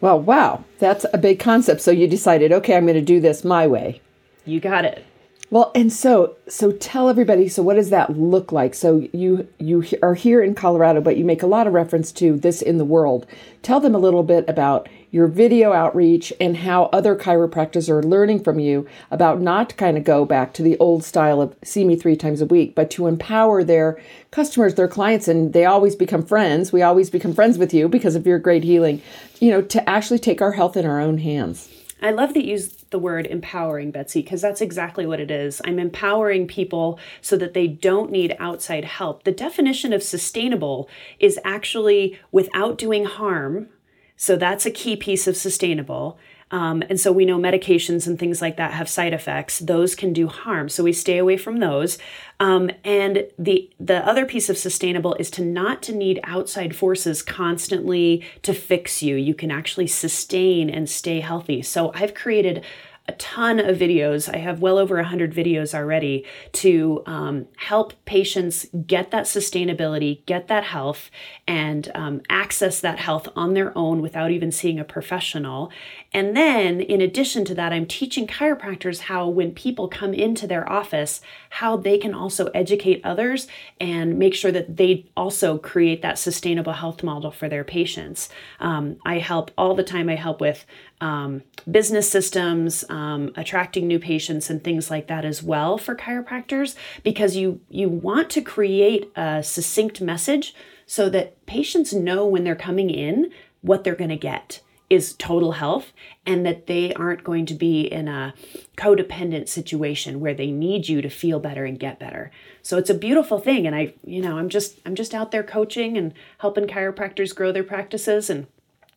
Well, 0.01 0.19
wow, 0.19 0.63
that's 0.79 1.05
a 1.13 1.17
big 1.17 1.39
concept. 1.39 1.81
So 1.81 1.91
you 1.91 2.07
decided, 2.07 2.51
okay, 2.51 2.75
I'm 2.75 2.85
going 2.85 2.95
to 2.95 3.01
do 3.01 3.19
this 3.19 3.43
my 3.43 3.67
way. 3.67 4.01
You 4.45 4.59
got 4.59 4.85
it. 4.85 5.03
Well, 5.49 5.71
and 5.73 5.91
so 5.93 6.35
so 6.49 6.73
tell 6.73 7.07
everybody. 7.09 7.47
So 7.47 7.63
what 7.63 7.75
does 7.75 7.89
that 7.89 8.17
look 8.17 8.51
like? 8.51 8.73
So 8.73 9.07
you 9.13 9.47
you 9.59 9.85
are 10.01 10.13
here 10.13 10.41
in 10.41 10.55
Colorado, 10.55 10.99
but 10.99 11.15
you 11.15 11.23
make 11.23 11.41
a 11.41 11.47
lot 11.47 11.67
of 11.67 11.73
reference 11.73 12.11
to 12.13 12.37
this 12.37 12.61
in 12.61 12.77
the 12.77 12.85
world. 12.85 13.25
Tell 13.61 13.79
them 13.79 13.95
a 13.95 13.99
little 13.99 14.23
bit 14.23 14.43
about 14.49 14.89
your 15.11 15.27
video 15.27 15.73
outreach 15.73 16.33
and 16.39 16.57
how 16.57 16.85
other 16.85 17.15
chiropractors 17.15 17.89
are 17.89 18.03
learning 18.03 18.43
from 18.43 18.59
you 18.59 18.87
about 19.09 19.41
not 19.41 19.69
to 19.69 19.75
kind 19.75 19.97
of 19.97 20.03
go 20.03 20.25
back 20.25 20.53
to 20.53 20.63
the 20.63 20.77
old 20.77 21.03
style 21.03 21.41
of 21.41 21.55
see 21.63 21.85
me 21.85 21.95
three 21.95 22.15
times 22.15 22.41
a 22.41 22.45
week, 22.45 22.75
but 22.75 22.91
to 22.91 23.07
empower 23.07 23.63
their 23.63 23.99
customers, 24.31 24.75
their 24.75 24.87
clients, 24.87 25.27
and 25.27 25.53
they 25.53 25.65
always 25.65 25.95
become 25.95 26.25
friends. 26.25 26.71
We 26.71 26.81
always 26.81 27.09
become 27.09 27.33
friends 27.33 27.57
with 27.57 27.73
you 27.73 27.87
because 27.87 28.15
of 28.15 28.27
your 28.27 28.39
great 28.39 28.63
healing. 28.63 29.01
You 29.39 29.51
know, 29.51 29.61
to 29.61 29.89
actually 29.89 30.19
take 30.19 30.41
our 30.41 30.53
health 30.53 30.75
in 30.75 30.85
our 30.85 30.99
own 30.99 31.19
hands. 31.19 31.69
I 32.01 32.11
love 32.11 32.33
that 32.35 32.45
you 32.45 32.51
use 32.51 32.73
the 32.89 32.99
word 32.99 33.25
empowering, 33.25 33.91
Betsy, 33.91 34.21
because 34.21 34.41
that's 34.41 34.61
exactly 34.61 35.05
what 35.05 35.19
it 35.19 35.31
is. 35.31 35.61
I'm 35.65 35.79
empowering 35.79 36.47
people 36.47 36.99
so 37.21 37.35
that 37.37 37.53
they 37.53 37.67
don't 37.67 38.11
need 38.11 38.35
outside 38.39 38.85
help. 38.85 39.23
The 39.23 39.31
definition 39.31 39.93
of 39.93 40.03
sustainable 40.03 40.89
is 41.19 41.39
actually 41.43 42.19
without 42.31 42.77
doing 42.77 43.05
harm. 43.05 43.69
So 44.17 44.35
that's 44.35 44.65
a 44.65 44.71
key 44.71 44.95
piece 44.95 45.27
of 45.27 45.37
sustainable. 45.37 46.19
Um, 46.49 46.81
and 46.89 46.99
so 46.99 47.11
we 47.11 47.25
know 47.25 47.37
medications 47.37 48.07
and 48.07 48.17
things 48.17 48.41
like 48.41 48.55
that 48.57 48.73
have 48.73 48.87
side 48.87 49.13
effects. 49.13 49.59
Those 49.59 49.95
can 49.95 50.13
do 50.13 50.27
harm. 50.27 50.69
So 50.69 50.83
we 50.83 50.93
stay 50.93 51.17
away 51.17 51.35
from 51.37 51.59
those. 51.59 51.97
Um, 52.39 52.71
and 52.83 53.27
the 53.37 53.69
the 53.79 54.07
other 54.07 54.25
piece 54.25 54.49
of 54.49 54.57
sustainable 54.57 55.15
is 55.15 55.29
to 55.31 55.43
not 55.43 55.81
to 55.83 55.95
need 55.95 56.21
outside 56.23 56.75
forces 56.75 57.21
constantly 57.21 58.23
to 58.43 58.53
fix 58.53 59.03
you. 59.03 59.15
You 59.15 59.33
can 59.33 59.51
actually 59.51 59.87
sustain 59.87 60.69
and 60.69 60.89
stay 60.89 61.19
healthy. 61.19 61.61
So 61.61 61.91
I've 61.93 62.13
created 62.13 62.63
a 63.07 63.13
ton 63.13 63.59
of 63.59 63.77
videos. 63.77 64.33
I 64.33 64.37
have 64.37 64.61
well 64.61 64.77
over 64.77 64.95
100 64.95 65.33
videos 65.33 65.73
already 65.73 66.25
to 66.53 67.03
um, 67.05 67.47
help 67.55 67.93
patients 68.05 68.65
get 68.85 69.11
that 69.11 69.25
sustainability, 69.25 70.25
get 70.25 70.47
that 70.49 70.65
health, 70.65 71.09
and 71.47 71.89
um, 71.95 72.21
access 72.29 72.81
that 72.81 72.99
health 72.99 73.29
on 73.35 73.53
their 73.53 73.75
own 73.77 74.01
without 74.01 74.31
even 74.31 74.51
seeing 74.51 74.79
a 74.79 74.83
professional. 74.83 75.71
And 76.17 76.35
then, 76.35 76.81
in 76.81 76.99
addition 76.99 77.45
to 77.45 77.53
that, 77.53 77.71
I'm 77.71 77.85
teaching 77.85 78.25
chiropractors 78.25 79.01
how, 79.01 79.27
when 79.27 79.53
people 79.53 79.87
come 79.87 80.15
into 80.15 80.47
their 80.47 80.67
office, 80.67 81.21
how 81.51 81.77
they 81.77 81.99
can 81.99 82.15
also 82.15 82.47
educate 82.55 83.01
others 83.03 83.47
and 83.79 84.17
make 84.17 84.33
sure 84.33 84.51
that 84.51 84.77
they 84.77 85.05
also 85.15 85.59
create 85.59 86.01
that 86.01 86.17
sustainable 86.17 86.73
health 86.73 87.03
model 87.03 87.29
for 87.29 87.47
their 87.47 87.63
patients. 87.63 88.29
Um, 88.59 88.97
I 89.05 89.19
help 89.19 89.51
all 89.59 89.75
the 89.75 89.83
time, 89.83 90.09
I 90.09 90.15
help 90.15 90.41
with 90.41 90.65
um, 91.01 91.43
business 91.69 92.09
systems, 92.09 92.83
um, 92.89 93.31
attracting 93.35 93.85
new 93.85 93.99
patients, 93.99 94.49
and 94.49 94.63
things 94.63 94.89
like 94.89 95.05
that 95.09 95.23
as 95.23 95.43
well 95.43 95.77
for 95.77 95.95
chiropractors, 95.95 96.75
because 97.03 97.35
you 97.35 97.61
you 97.69 97.89
want 97.89 98.31
to 98.31 98.41
create 98.41 99.11
a 99.15 99.43
succinct 99.43 100.01
message 100.01 100.55
so 100.87 101.11
that 101.11 101.45
patients 101.45 101.93
know 101.93 102.25
when 102.25 102.43
they're 102.43 102.55
coming 102.55 102.89
in 102.89 103.29
what 103.61 103.83
they're 103.83 103.93
going 103.93 104.09
to 104.09 104.17
get 104.17 104.61
is 104.89 105.13
total 105.13 105.53
health 105.53 105.91
and 106.25 106.45
that 106.45 106.67
they 106.67 106.93
aren't 106.93 107.23
going 107.23 107.45
to 107.45 107.53
be 107.53 107.81
in 107.81 108.07
a 108.07 108.33
codependent 108.77 109.49
situation 109.49 110.19
where 110.19 110.33
they 110.33 110.49
need 110.49 110.87
you 110.87 111.01
to 111.01 111.09
feel 111.09 111.39
better 111.39 111.65
and 111.65 111.79
get 111.79 111.99
better. 111.99 112.31
So 112.61 112.77
it's 112.77 112.89
a 112.89 112.93
beautiful 112.93 113.39
thing 113.39 113.67
and 113.67 113.75
I 113.75 113.93
you 114.05 114.21
know 114.21 114.37
I'm 114.37 114.49
just 114.49 114.79
I'm 114.85 114.95
just 114.95 115.13
out 115.13 115.31
there 115.31 115.43
coaching 115.43 115.97
and 115.97 116.13
helping 116.39 116.67
chiropractors 116.67 117.35
grow 117.35 117.51
their 117.51 117.63
practices 117.63 118.29
and 118.29 118.47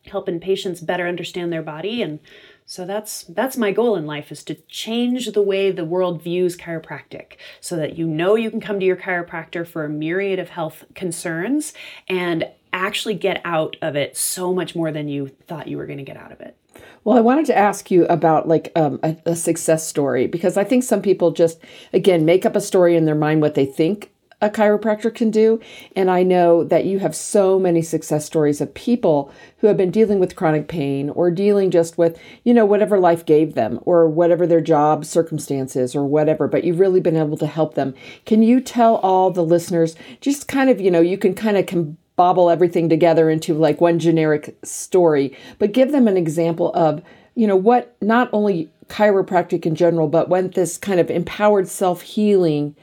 helping 0.07 0.39
patients 0.39 0.81
better 0.81 1.07
understand 1.07 1.53
their 1.53 1.61
body 1.61 2.01
and 2.01 2.19
so 2.65 2.85
that's 2.85 3.23
that's 3.25 3.57
my 3.57 3.71
goal 3.71 3.95
in 3.95 4.05
life 4.05 4.31
is 4.31 4.43
to 4.45 4.55
change 4.67 5.31
the 5.31 5.41
way 5.41 5.71
the 5.71 5.85
world 5.85 6.21
views 6.23 6.55
chiropractic 6.55 7.33
so 7.59 7.75
that 7.75 7.97
you 7.97 8.07
know 8.07 8.35
you 8.35 8.49
can 8.49 8.61
come 8.61 8.79
to 8.79 8.85
your 8.85 8.95
chiropractor 8.95 9.67
for 9.67 9.83
a 9.83 9.89
myriad 9.89 10.39
of 10.39 10.49
health 10.49 10.85
concerns 10.95 11.73
and 12.07 12.49
actually 12.73 13.15
get 13.15 13.41
out 13.43 13.75
of 13.81 13.95
it 13.95 14.17
so 14.17 14.53
much 14.53 14.75
more 14.75 14.91
than 14.91 15.07
you 15.07 15.27
thought 15.47 15.67
you 15.67 15.77
were 15.77 15.85
going 15.85 15.97
to 15.97 16.03
get 16.03 16.17
out 16.17 16.31
of 16.31 16.41
it. 16.41 16.57
Well, 17.03 17.17
I 17.17 17.21
wanted 17.21 17.45
to 17.47 17.57
ask 17.57 17.89
you 17.89 18.05
about 18.05 18.47
like 18.47 18.71
um, 18.75 18.99
a, 19.03 19.17
a 19.25 19.35
success 19.35 19.87
story 19.87 20.27
because 20.27 20.57
I 20.57 20.63
think 20.63 20.83
some 20.83 21.01
people 21.01 21.31
just 21.31 21.59
again 21.93 22.25
make 22.25 22.45
up 22.45 22.55
a 22.55 22.61
story 22.61 22.95
in 22.95 23.05
their 23.05 23.15
mind 23.15 23.41
what 23.41 23.55
they 23.55 23.65
think 23.65 24.11
a 24.41 24.49
chiropractor 24.49 25.13
can 25.13 25.29
do. 25.29 25.59
And 25.95 26.09
I 26.09 26.23
know 26.23 26.63
that 26.63 26.85
you 26.85 26.99
have 26.99 27.15
so 27.15 27.59
many 27.59 27.81
success 27.81 28.25
stories 28.25 28.59
of 28.59 28.73
people 28.73 29.31
who 29.57 29.67
have 29.67 29.77
been 29.77 29.91
dealing 29.91 30.19
with 30.19 30.35
chronic 30.35 30.67
pain 30.67 31.11
or 31.11 31.29
dealing 31.29 31.69
just 31.69 31.97
with, 31.97 32.19
you 32.43 32.53
know, 32.53 32.65
whatever 32.65 32.99
life 32.99 33.25
gave 33.25 33.53
them 33.53 33.79
or 33.83 34.09
whatever 34.09 34.47
their 34.47 34.61
job 34.61 35.05
circumstances 35.05 35.95
or 35.95 36.05
whatever, 36.05 36.47
but 36.47 36.63
you've 36.63 36.79
really 36.79 36.99
been 36.99 37.15
able 37.15 37.37
to 37.37 37.45
help 37.45 37.75
them. 37.75 37.93
Can 38.25 38.41
you 38.41 38.59
tell 38.59 38.95
all 38.97 39.29
the 39.29 39.43
listeners 39.43 39.95
just 40.21 40.47
kind 40.47 40.69
of, 40.71 40.81
you 40.81 40.89
know, 40.89 41.01
you 41.01 41.19
can 41.19 41.35
kind 41.35 41.57
of 41.57 41.67
com- 41.67 41.97
bobble 42.21 42.51
everything 42.51 42.87
together 42.87 43.31
into 43.31 43.55
like 43.55 43.81
one 43.81 43.97
generic 43.97 44.55
story, 44.63 45.35
but 45.57 45.71
give 45.71 45.91
them 45.91 46.07
an 46.07 46.17
example 46.17 46.71
of, 46.75 47.01
you 47.33 47.47
know, 47.47 47.55
what 47.55 47.95
not 47.99 48.29
only 48.31 48.69
chiropractic 48.89 49.65
in 49.65 49.73
general, 49.73 50.07
but 50.07 50.29
when 50.29 50.51
this 50.51 50.77
kind 50.77 50.99
of 50.99 51.09
empowered 51.09 51.67
self 51.67 52.03
healing 52.03 52.75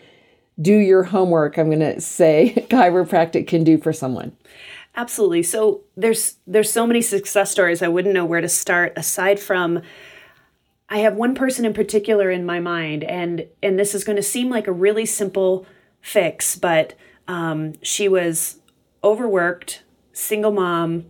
do 0.60 0.76
your 0.76 1.04
homework, 1.04 1.56
I'm 1.56 1.68
going 1.68 1.78
to 1.78 2.00
say 2.00 2.52
chiropractic 2.68 3.46
can 3.46 3.62
do 3.62 3.78
for 3.78 3.92
someone. 3.92 4.36
Absolutely. 4.96 5.44
So 5.44 5.82
there's 5.96 6.34
there's 6.44 6.72
so 6.72 6.84
many 6.84 7.00
success 7.00 7.52
stories 7.52 7.80
I 7.80 7.86
wouldn't 7.86 8.14
know 8.14 8.24
where 8.24 8.40
to 8.40 8.48
start 8.48 8.92
aside 8.96 9.38
from 9.38 9.82
I 10.88 10.98
have 10.98 11.14
one 11.14 11.36
person 11.36 11.64
in 11.64 11.74
particular 11.74 12.28
in 12.28 12.44
my 12.44 12.58
mind, 12.58 13.04
and 13.04 13.46
and 13.62 13.78
this 13.78 13.94
is 13.94 14.02
going 14.02 14.16
to 14.16 14.22
seem 14.34 14.50
like 14.50 14.66
a 14.66 14.72
really 14.72 15.06
simple 15.06 15.64
fix, 16.00 16.56
but 16.56 16.94
um, 17.28 17.74
she 17.82 18.08
was 18.08 18.58
overworked, 19.02 19.84
single 20.12 20.52
mom, 20.52 21.06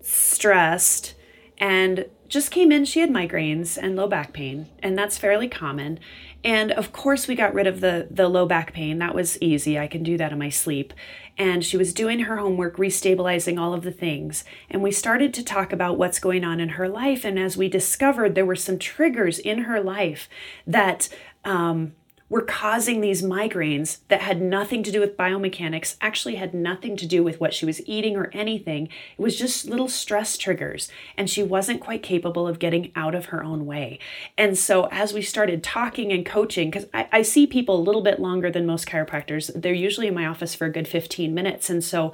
stressed, 0.00 1.14
and 1.58 2.06
just 2.28 2.50
came 2.50 2.72
in. 2.72 2.84
She 2.84 3.00
had 3.00 3.10
migraines 3.10 3.78
and 3.80 3.96
low 3.96 4.08
back 4.08 4.32
pain, 4.32 4.68
and 4.82 4.98
that's 4.98 5.18
fairly 5.18 5.48
common. 5.48 5.98
And 6.42 6.70
of 6.72 6.92
course, 6.92 7.26
we 7.26 7.34
got 7.34 7.54
rid 7.54 7.66
of 7.66 7.80
the 7.80 8.08
the 8.10 8.28
low 8.28 8.46
back 8.46 8.72
pain. 8.72 8.98
That 8.98 9.14
was 9.14 9.40
easy. 9.40 9.78
I 9.78 9.86
can 9.86 10.02
do 10.02 10.16
that 10.16 10.32
in 10.32 10.38
my 10.38 10.48
sleep. 10.48 10.92
And 11.38 11.64
she 11.64 11.76
was 11.76 11.92
doing 11.92 12.20
her 12.20 12.38
homework, 12.38 12.76
restabilizing 12.76 13.60
all 13.60 13.74
of 13.74 13.82
the 13.82 13.92
things. 13.92 14.44
And 14.70 14.82
we 14.82 14.90
started 14.90 15.34
to 15.34 15.42
talk 15.42 15.72
about 15.72 15.98
what's 15.98 16.18
going 16.18 16.44
on 16.44 16.60
in 16.60 16.70
her 16.70 16.88
life. 16.88 17.24
And 17.24 17.38
as 17.38 17.56
we 17.56 17.68
discovered, 17.68 18.34
there 18.34 18.46
were 18.46 18.56
some 18.56 18.78
triggers 18.78 19.38
in 19.38 19.64
her 19.64 19.82
life 19.82 20.30
that 20.66 21.10
um, 21.44 21.92
were 22.28 22.42
causing 22.42 23.00
these 23.00 23.22
migraines 23.22 23.98
that 24.08 24.20
had 24.20 24.42
nothing 24.42 24.82
to 24.82 24.90
do 24.90 24.98
with 24.98 25.16
biomechanics, 25.16 25.96
actually 26.00 26.34
had 26.34 26.52
nothing 26.52 26.96
to 26.96 27.06
do 27.06 27.22
with 27.22 27.40
what 27.40 27.54
she 27.54 27.64
was 27.64 27.86
eating 27.86 28.16
or 28.16 28.30
anything. 28.32 28.86
It 28.86 29.22
was 29.22 29.36
just 29.36 29.66
little 29.66 29.88
stress 29.88 30.36
triggers, 30.36 30.90
and 31.16 31.30
she 31.30 31.42
wasn't 31.42 31.80
quite 31.80 32.02
capable 32.02 32.48
of 32.48 32.58
getting 32.58 32.90
out 32.96 33.14
of 33.14 33.26
her 33.26 33.44
own 33.44 33.64
way. 33.64 34.00
And 34.36 34.58
so, 34.58 34.88
as 34.90 35.12
we 35.12 35.22
started 35.22 35.62
talking 35.62 36.12
and 36.12 36.26
coaching, 36.26 36.70
because 36.70 36.88
I, 36.92 37.08
I, 37.12 37.22
see 37.22 37.46
people 37.46 37.78
a 37.78 37.82
little 37.82 38.02
bit 38.02 38.20
longer 38.20 38.50
than 38.50 38.66
most 38.66 38.88
chiropractors, 38.88 39.50
they're 39.54 39.72
usually 39.72 40.08
in 40.08 40.14
my 40.14 40.26
office 40.26 40.54
for 40.54 40.66
a 40.66 40.72
good 40.72 40.88
15 40.88 41.32
minutes. 41.32 41.70
And 41.70 41.82
so, 41.82 42.12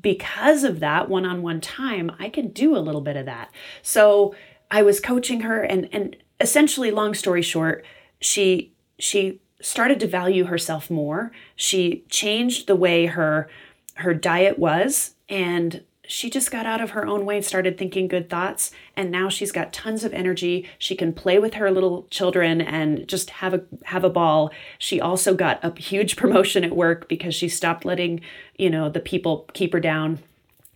because 0.00 0.62
of 0.62 0.80
that 0.80 1.08
one 1.08 1.24
on 1.24 1.42
one 1.42 1.60
time, 1.60 2.12
I 2.18 2.28
could 2.28 2.52
do 2.52 2.76
a 2.76 2.78
little 2.78 3.00
bit 3.00 3.16
of 3.16 3.26
that. 3.26 3.50
So, 3.80 4.34
I 4.70 4.82
was 4.82 5.00
coaching 5.00 5.40
her, 5.40 5.62
and, 5.62 5.88
and 5.90 6.16
essentially, 6.38 6.90
long 6.90 7.14
story 7.14 7.40
short, 7.40 7.86
she 8.20 8.74
she 8.98 9.40
started 9.60 10.00
to 10.00 10.06
value 10.06 10.44
herself 10.44 10.90
more. 10.90 11.32
She 11.56 12.04
changed 12.08 12.66
the 12.66 12.76
way 12.76 13.06
her 13.06 13.48
her 13.96 14.14
diet 14.14 14.58
was 14.58 15.14
and 15.28 15.82
she 16.08 16.30
just 16.30 16.50
got 16.50 16.64
out 16.64 16.80
of 16.80 16.90
her 16.90 17.06
own 17.06 17.26
way 17.26 17.42
started 17.42 17.76
thinking 17.76 18.08
good 18.08 18.30
thoughts. 18.30 18.70
And 18.96 19.10
now 19.10 19.28
she's 19.28 19.52
got 19.52 19.74
tons 19.74 20.04
of 20.04 20.14
energy. 20.14 20.66
She 20.78 20.96
can 20.96 21.12
play 21.12 21.38
with 21.38 21.54
her 21.54 21.70
little 21.70 22.06
children 22.10 22.62
and 22.62 23.06
just 23.06 23.28
have 23.30 23.52
a 23.52 23.62
have 23.84 24.04
a 24.04 24.10
ball. 24.10 24.50
She 24.78 25.00
also 25.00 25.34
got 25.34 25.62
a 25.62 25.78
huge 25.78 26.16
promotion 26.16 26.64
at 26.64 26.74
work 26.74 27.08
because 27.08 27.34
she 27.34 27.48
stopped 27.48 27.84
letting 27.84 28.22
you 28.56 28.70
know 28.70 28.88
the 28.88 29.00
people 29.00 29.48
keep 29.52 29.72
her 29.74 29.80
down. 29.80 30.20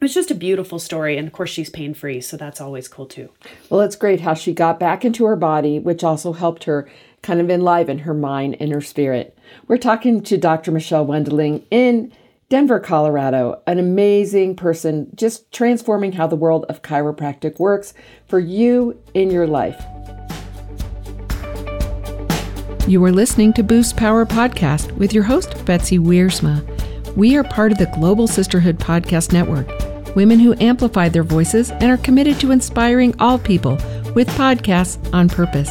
It's 0.02 0.14
just 0.14 0.32
a 0.32 0.34
beautiful 0.34 0.78
story 0.78 1.16
and 1.16 1.28
of 1.28 1.32
course 1.32 1.50
she's 1.50 1.70
pain 1.70 1.94
free 1.94 2.20
so 2.20 2.36
that's 2.36 2.60
always 2.60 2.86
cool 2.86 3.06
too. 3.06 3.30
Well 3.70 3.80
it's 3.80 3.96
great 3.96 4.20
how 4.20 4.34
she 4.34 4.52
got 4.52 4.78
back 4.78 5.04
into 5.04 5.24
her 5.24 5.36
body 5.36 5.78
which 5.78 6.04
also 6.04 6.34
helped 6.34 6.64
her 6.64 6.88
kind 7.22 7.40
of 7.40 7.50
enliven 7.50 7.98
her 8.00 8.14
mind 8.14 8.56
and 8.58 8.72
her 8.72 8.80
spirit. 8.80 9.38
We're 9.68 9.78
talking 9.78 10.22
to 10.24 10.36
Dr. 10.36 10.72
Michelle 10.72 11.06
Wendling 11.06 11.64
in 11.70 12.12
Denver, 12.48 12.80
Colorado, 12.80 13.62
an 13.66 13.78
amazing 13.78 14.56
person 14.56 15.08
just 15.14 15.50
transforming 15.52 16.12
how 16.12 16.26
the 16.26 16.36
world 16.36 16.66
of 16.68 16.82
chiropractic 16.82 17.58
works 17.58 17.94
for 18.26 18.38
you 18.38 19.00
in 19.14 19.30
your 19.30 19.46
life. 19.46 19.82
You 22.86 23.02
are 23.04 23.12
listening 23.12 23.52
to 23.54 23.62
Boost 23.62 23.96
Power 23.96 24.26
Podcast 24.26 24.92
with 24.98 25.14
your 25.14 25.22
host, 25.22 25.64
Betsy 25.64 25.98
Wiersma. 25.98 26.66
We 27.16 27.36
are 27.36 27.44
part 27.44 27.72
of 27.72 27.78
the 27.78 27.86
Global 27.86 28.26
Sisterhood 28.26 28.78
Podcast 28.78 29.32
Network, 29.32 29.68
women 30.16 30.40
who 30.40 30.54
amplify 30.60 31.08
their 31.08 31.22
voices 31.22 31.70
and 31.70 31.84
are 31.84 31.96
committed 31.96 32.40
to 32.40 32.50
inspiring 32.50 33.14
all 33.18 33.38
people 33.38 33.78
with 34.14 34.28
podcasts 34.30 34.98
on 35.14 35.28
purpose. 35.28 35.70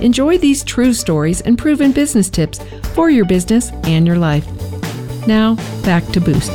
Enjoy 0.00 0.36
these 0.36 0.62
true 0.62 0.92
stories 0.92 1.40
and 1.40 1.56
proven 1.56 1.90
business 1.90 2.28
tips 2.28 2.60
for 2.94 3.08
your 3.08 3.24
business 3.24 3.70
and 3.84 4.06
your 4.06 4.18
life. 4.18 4.46
Now, 5.26 5.54
back 5.82 6.04
to 6.08 6.20
Boost. 6.20 6.52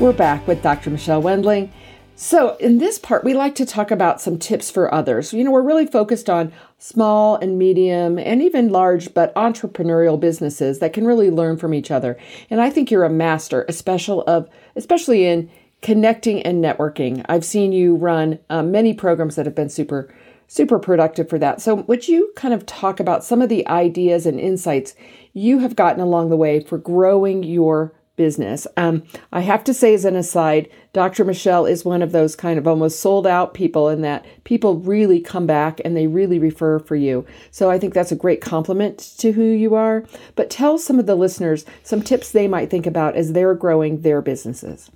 We're 0.00 0.12
back 0.12 0.46
with 0.48 0.62
Dr. 0.62 0.90
Michelle 0.90 1.22
Wendling. 1.22 1.72
So, 2.16 2.56
in 2.56 2.78
this 2.78 2.98
part, 2.98 3.24
we 3.24 3.34
like 3.34 3.54
to 3.56 3.66
talk 3.66 3.90
about 3.90 4.20
some 4.20 4.38
tips 4.38 4.70
for 4.70 4.92
others. 4.92 5.32
You 5.32 5.42
know, 5.42 5.50
we're 5.50 5.62
really 5.62 5.86
focused 5.86 6.28
on 6.28 6.52
small 6.78 7.36
and 7.36 7.58
medium 7.58 8.18
and 8.18 8.42
even 8.42 8.70
large 8.70 9.14
but 9.14 9.34
entrepreneurial 9.34 10.18
businesses 10.18 10.80
that 10.80 10.92
can 10.92 11.06
really 11.06 11.30
learn 11.30 11.56
from 11.56 11.72
each 11.72 11.90
other. 11.90 12.16
And 12.50 12.60
I 12.60 12.70
think 12.70 12.90
you're 12.90 13.04
a 13.04 13.10
master, 13.10 13.64
especially 13.68 14.24
of 14.26 14.48
especially 14.76 15.24
in 15.24 15.50
connecting 15.84 16.40
and 16.42 16.64
networking. 16.64 17.22
I've 17.28 17.44
seen 17.44 17.70
you 17.70 17.94
run 17.94 18.38
um, 18.48 18.72
many 18.72 18.94
programs 18.94 19.36
that 19.36 19.44
have 19.44 19.54
been 19.54 19.68
super, 19.68 20.12
super 20.48 20.78
productive 20.78 21.28
for 21.28 21.38
that. 21.38 21.60
So, 21.60 21.74
would 21.74 22.08
you 22.08 22.32
kind 22.36 22.54
of 22.54 22.64
talk 22.64 23.00
about 23.00 23.22
some 23.22 23.42
of 23.42 23.50
the 23.50 23.68
ideas 23.68 24.24
and 24.24 24.40
insights 24.40 24.94
you 25.34 25.58
have 25.58 25.76
gotten 25.76 26.00
along 26.00 26.30
the 26.30 26.38
way 26.38 26.60
for 26.60 26.78
growing 26.78 27.42
your 27.42 27.92
business? 28.16 28.66
Um, 28.78 29.02
I 29.30 29.42
have 29.42 29.62
to 29.64 29.74
say, 29.74 29.92
as 29.92 30.06
an 30.06 30.16
aside, 30.16 30.70
Dr. 30.94 31.22
Michelle 31.22 31.66
is 31.66 31.84
one 31.84 32.00
of 32.00 32.12
those 32.12 32.34
kind 32.34 32.58
of 32.58 32.66
almost 32.66 33.00
sold 33.00 33.26
out 33.26 33.52
people 33.52 33.90
in 33.90 34.00
that 34.00 34.24
people 34.44 34.78
really 34.78 35.20
come 35.20 35.46
back 35.46 35.82
and 35.84 35.94
they 35.94 36.06
really 36.06 36.38
refer 36.38 36.78
for 36.78 36.96
you. 36.96 37.26
So, 37.50 37.68
I 37.68 37.78
think 37.78 37.92
that's 37.92 38.12
a 38.12 38.16
great 38.16 38.40
compliment 38.40 39.00
to 39.18 39.32
who 39.32 39.44
you 39.44 39.74
are. 39.74 40.06
But 40.34 40.48
tell 40.48 40.78
some 40.78 40.98
of 40.98 41.04
the 41.04 41.14
listeners 41.14 41.66
some 41.82 42.00
tips 42.00 42.30
they 42.30 42.48
might 42.48 42.70
think 42.70 42.86
about 42.86 43.16
as 43.16 43.34
they're 43.34 43.54
growing 43.54 44.00
their 44.00 44.22
businesses. 44.22 44.90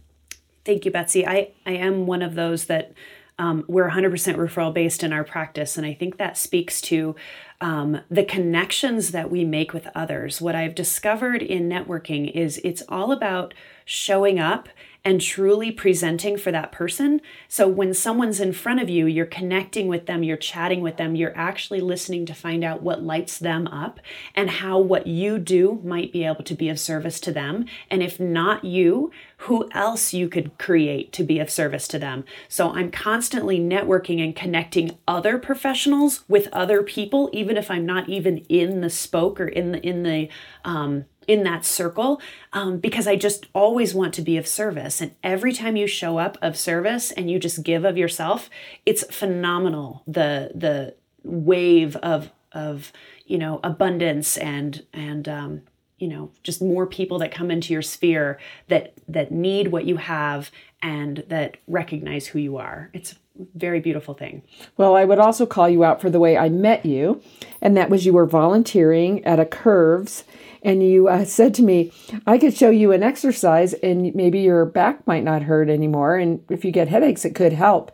Thank 0.69 0.85
you, 0.85 0.91
Betsy. 0.91 1.27
I, 1.27 1.53
I 1.65 1.71
am 1.73 2.07
one 2.07 2.21
of 2.21 2.35
those 2.35 2.67
that 2.67 2.93
um, 3.39 3.65
we're 3.69 3.89
100% 3.89 4.11
referral 4.37 4.75
based 4.75 5.03
in 5.03 5.15
our 5.15 5.25
practice. 5.25 5.79
And 5.79 5.87
I 5.87 5.95
think 5.95 6.19
that 6.19 6.37
speaks 6.37 6.83
to 6.83 7.17
um, 7.63 8.03
the 8.11 8.23
connections 8.23 9.13
that 9.13 9.31
we 9.31 9.47
make 9.47 9.73
with 9.73 9.89
others. 9.95 10.43
What 10.43 10.55
I've 10.55 10.75
discovered 10.75 11.41
in 11.41 11.71
networking 11.71 12.31
is 12.31 12.61
it's 12.65 12.83
all 12.87 13.13
about 13.13 13.55
showing 13.87 14.39
up 14.39 14.69
and 15.05 15.21
truly 15.21 15.71
presenting 15.71 16.37
for 16.37 16.53
that 16.53 16.73
person. 16.73 17.21
So 17.49 17.69
when 17.69 17.95
someone's 17.95 18.41
in 18.41 18.53
front 18.53 18.81
of 18.81 18.91
you, 18.91 19.07
you're 19.07 19.27
connecting 19.27 19.89
with 19.89 20.07
them, 20.07 20.23
you're 20.23 20.37
chatting 20.37 20.81
with 20.81 20.97
them, 20.97 21.15
you're 21.15 21.37
actually 21.37 21.81
listening 21.81 22.27
to 22.27 22.35
find 22.35 22.65
out 22.65 22.83
what 22.83 23.03
lights 23.03 23.39
them 23.39 23.67
up 23.69 24.01
and 24.35 24.51
how 24.51 24.79
what 24.79 25.07
you 25.07 25.39
do 25.39 25.81
might 25.85 26.13
be 26.13 26.25
able 26.25 26.45
to 26.45 26.55
be 26.55 26.69
of 26.69 26.81
service 26.81 27.21
to 27.21 27.33
them. 27.33 27.65
And 27.91 28.03
if 28.03 28.19
not 28.19 28.65
you, 28.65 29.11
who 29.43 29.69
else 29.73 30.13
you 30.13 30.29
could 30.29 30.59
create 30.59 31.13
to 31.13 31.23
be 31.23 31.39
of 31.39 31.49
service 31.49 31.87
to 31.89 31.99
them. 31.99 32.25
So 32.49 32.71
I'm 32.73 32.91
constantly 32.91 33.61
networking 33.61 34.23
and 34.23 34.35
connecting 34.35 34.99
other 35.07 35.39
professionals 35.39 36.25
with 36.29 36.49
other 36.53 36.83
people, 36.83 37.31
even 37.33 37.57
if 37.57 37.71
I'm 37.71 37.87
not 37.87 38.09
even 38.09 38.39
in 38.49 38.81
the 38.81 38.91
spoke 38.91 39.41
or 39.41 39.47
in 39.47 39.73
the 39.73 39.87
in 39.87 40.03
the 40.03 40.29
um, 40.65 41.05
in 41.29 41.45
that 41.45 41.65
circle 41.65 42.21
um, 42.55 42.79
because 42.79 43.07
I 43.07 43.15
just 43.15 43.47
always 43.53 43.95
want 43.95 44.15
to 44.15 44.23
be 44.23 44.39
of 44.39 44.49
service. 44.49 45.01
And 45.01 45.15
every 45.23 45.53
time 45.53 45.77
you 45.77 45.87
show 45.87 46.19
up 46.19 46.39
of 46.43 46.57
service 46.57 47.13
and 47.13 47.31
you 47.31 47.39
just 47.39 47.63
give 47.63 47.85
of 47.85 47.97
yourself, 47.99 48.51
it's 48.85 49.05
phenomenal. 49.15 50.03
The 50.07 50.51
the 50.55 50.95
wave 51.23 51.95
of 51.97 52.33
of 52.53 52.93
you 53.27 53.39
know 53.39 53.61
abundance 53.63 54.39
and 54.39 54.85
and 54.93 55.29
um, 55.29 55.63
you 55.99 56.09
know 56.09 56.31
just 56.43 56.63
more 56.63 56.87
people 56.87 57.19
that 57.19 57.31
come 57.31 57.51
into 57.51 57.73
your 57.75 57.83
sphere 57.83 58.39
that 58.69 58.95
that 59.07 59.31
need 59.31 59.69
what 59.69 59.85
you 59.85 59.99
have 59.99 60.51
and 60.83 61.25
that 61.29 61.57
recognize 61.67 62.29
who 62.29 62.39
you 62.39 62.57
are. 62.57 62.91
It's 62.93 63.13
a 63.13 63.17
very 63.55 63.81
beautiful 63.81 64.15
thing. 64.15 64.43
Well, 64.77 64.97
I 64.97 65.05
would 65.05 65.19
also 65.19 65.47
call 65.47 65.69
you 65.69 65.85
out 65.85 66.01
for 66.01 66.11
the 66.11 66.21
way 66.21 66.37
I 66.37 66.49
met 66.49 66.87
you, 66.87 67.23
and 67.61 67.77
that 67.77 67.91
was 67.91 68.07
you 68.07 68.13
were 68.13 68.27
volunteering 68.27 69.25
at 69.25 69.41
a 69.41 69.45
Curves 69.45 70.25
and 70.63 70.83
you 70.83 71.09
uh, 71.09 71.25
said 71.25 71.55
to 71.55 71.63
me, 71.63 71.93
I 72.27 72.39
could 72.39 72.57
show 72.57 72.71
you 72.71 72.93
an 72.93 73.03
exercise 73.03 73.75
and 73.75 74.15
maybe 74.15 74.41
your 74.41 74.65
back 74.65 75.07
might 75.07 75.25
not 75.25 75.43
hurt 75.43 75.69
anymore. 75.69 76.17
And 76.17 76.45
if 76.49 76.65
you 76.65 76.73
get 76.73 76.89
headaches, 76.89 77.25
it 77.25 77.35
could 77.35 77.53
help. 77.53 77.93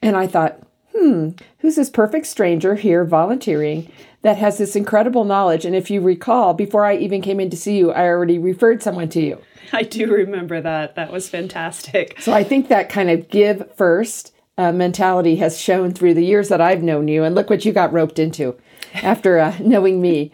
And 0.00 0.16
I 0.16 0.26
thought, 0.26 0.60
hmm, 0.94 1.30
who's 1.58 1.76
this 1.76 1.90
perfect 1.90 2.26
stranger 2.26 2.74
here 2.74 3.04
volunteering 3.04 3.90
that 4.22 4.38
has 4.38 4.58
this 4.58 4.76
incredible 4.76 5.24
knowledge? 5.24 5.64
And 5.64 5.74
if 5.74 5.90
you 5.90 6.00
recall, 6.00 6.54
before 6.54 6.84
I 6.84 6.96
even 6.96 7.22
came 7.22 7.40
in 7.40 7.50
to 7.50 7.56
see 7.56 7.78
you, 7.78 7.92
I 7.92 8.06
already 8.06 8.38
referred 8.38 8.82
someone 8.82 9.08
to 9.10 9.20
you. 9.20 9.40
I 9.72 9.82
do 9.82 10.12
remember 10.12 10.60
that. 10.60 10.94
That 10.94 11.12
was 11.12 11.28
fantastic. 11.28 12.20
So 12.20 12.32
I 12.32 12.44
think 12.44 12.68
that 12.68 12.88
kind 12.88 13.10
of 13.10 13.28
give 13.28 13.74
first 13.74 14.34
uh, 14.58 14.72
mentality 14.72 15.36
has 15.36 15.60
shown 15.60 15.92
through 15.92 16.14
the 16.14 16.24
years 16.24 16.48
that 16.48 16.60
I've 16.60 16.82
known 16.82 17.08
you. 17.08 17.24
And 17.24 17.34
look 17.34 17.48
what 17.48 17.64
you 17.64 17.72
got 17.72 17.92
roped 17.92 18.18
into 18.18 18.56
after 18.94 19.38
uh, 19.38 19.56
knowing 19.60 20.00
me. 20.00 20.32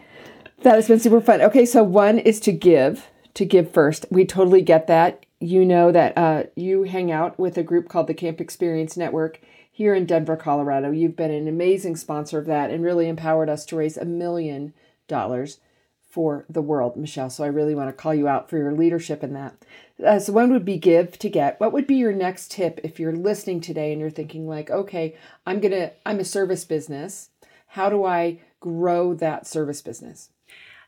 That 0.62 0.74
has 0.74 0.88
been 0.88 0.98
super 0.98 1.20
fun. 1.20 1.40
Okay, 1.40 1.64
so 1.64 1.84
one 1.84 2.18
is 2.18 2.40
to 2.40 2.52
give, 2.52 3.08
to 3.34 3.44
give 3.44 3.70
first. 3.70 4.06
We 4.10 4.24
totally 4.24 4.60
get 4.60 4.88
that. 4.88 5.24
You 5.38 5.64
know 5.64 5.92
that 5.92 6.18
uh, 6.18 6.44
you 6.56 6.82
hang 6.82 7.12
out 7.12 7.38
with 7.38 7.56
a 7.56 7.62
group 7.62 7.88
called 7.88 8.08
the 8.08 8.14
Camp 8.14 8.40
Experience 8.40 8.96
Network 8.96 9.40
here 9.78 9.94
in 9.94 10.06
Denver, 10.06 10.36
Colorado. 10.36 10.90
You've 10.90 11.14
been 11.14 11.30
an 11.30 11.46
amazing 11.46 11.94
sponsor 11.94 12.36
of 12.36 12.46
that 12.46 12.72
and 12.72 12.82
really 12.82 13.08
empowered 13.08 13.48
us 13.48 13.64
to 13.66 13.76
raise 13.76 13.96
a 13.96 14.04
million 14.04 14.74
dollars 15.06 15.60
for 16.10 16.44
the 16.50 16.60
world, 16.60 16.96
Michelle. 16.96 17.30
So 17.30 17.44
I 17.44 17.46
really 17.46 17.76
want 17.76 17.88
to 17.88 17.92
call 17.92 18.12
you 18.12 18.26
out 18.26 18.50
for 18.50 18.58
your 18.58 18.72
leadership 18.72 19.22
in 19.22 19.34
that. 19.34 19.54
Uh, 20.04 20.18
so 20.18 20.32
one 20.32 20.50
would 20.50 20.64
be 20.64 20.78
give 20.78 21.16
to 21.20 21.28
get. 21.28 21.60
What 21.60 21.72
would 21.72 21.86
be 21.86 21.94
your 21.94 22.12
next 22.12 22.50
tip 22.50 22.80
if 22.82 22.98
you're 22.98 23.12
listening 23.14 23.60
today 23.60 23.92
and 23.92 24.00
you're 24.00 24.10
thinking 24.10 24.48
like, 24.48 24.68
okay, 24.68 25.14
I'm 25.46 25.60
gonna, 25.60 25.92
I'm 26.04 26.18
a 26.18 26.24
service 26.24 26.64
business. 26.64 27.30
How 27.68 27.88
do 27.88 28.04
I 28.04 28.40
grow 28.58 29.14
that 29.14 29.46
service 29.46 29.80
business? 29.80 30.30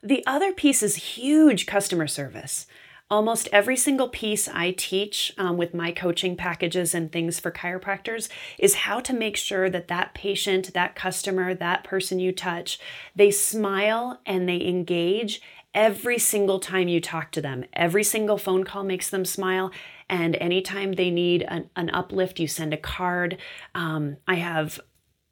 The 0.03 0.27
other 0.27 0.53
piece 0.53 0.83
is 0.83 0.97
huge 0.97 1.65
customer 1.65 2.09
service 2.09 2.67
almost 3.11 3.49
every 3.53 3.77
single 3.77 4.09
piece 4.09 4.49
I 4.49 4.71
teach 4.71 5.33
um, 5.37 5.57
with 5.57 5.75
my 5.75 5.91
coaching 5.91 6.37
packages 6.37 6.95
and 6.95 7.11
things 7.11 7.41
for 7.41 7.51
chiropractors 7.51 8.29
is 8.59 8.75
how 8.75 9.01
to 9.01 9.13
make 9.13 9.37
sure 9.37 9.69
that 9.69 9.89
that 9.89 10.15
patient, 10.15 10.73
that 10.75 10.95
customer, 10.95 11.55
that 11.55 11.85
person 11.85 12.21
you 12.21 12.33
touch, 12.33 12.79
they 13.17 13.31
smile 13.31 14.21
and 14.25 14.49
they 14.49 14.65
engage 14.65 15.43
every 15.75 16.19
single 16.19 16.59
time 16.59 16.89
you 16.89 17.01
talk 17.01 17.31
to 17.33 17.41
them. 17.41 17.65
Every 17.73 18.05
single 18.05 18.39
phone 18.39 18.65
call 18.65 18.85
makes 18.85 19.11
them 19.11 19.25
smile. 19.25 19.71
And 20.09 20.35
anytime 20.37 20.93
they 20.93 21.11
need 21.11 21.43
an, 21.43 21.71
an 21.77 21.91
uplift, 21.91 22.41
you 22.41 22.49
send 22.49 22.75
a 22.75 22.77
card. 22.77 23.39
Um, 23.75 24.17
I 24.27 24.35
have 24.37 24.81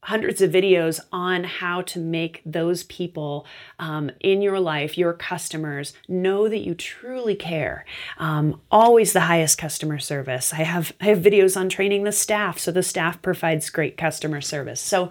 hundreds 0.09 0.41
of 0.41 0.51
videos 0.51 1.01
on 1.13 1.45
how 1.45 1.83
to 1.83 1.99
make 1.99 2.41
those 2.47 2.83
people 2.85 3.47
um, 3.79 4.11
in 4.21 4.41
your 4.41 4.59
life, 4.59 4.97
your 4.97 5.13
customers, 5.13 5.93
know 6.09 6.49
that 6.49 6.61
you 6.61 6.75
truly 6.75 7.35
care. 7.35 7.85
Um, 8.17 8.59
always 8.71 9.13
the 9.13 9.21
highest 9.21 9.59
customer 9.59 9.99
service. 9.99 10.55
I 10.55 10.63
have 10.63 10.95
I 10.99 11.07
have 11.07 11.19
videos 11.19 11.59
on 11.59 11.69
training 11.69 12.05
the 12.05 12.13
staff, 12.13 12.59
so 12.59 12.73
the 12.73 12.83
staff 12.83 13.21
provides 13.21 13.69
great 13.69 13.99
customer 13.99 14.41
service. 14.41 14.81
So 14.81 15.11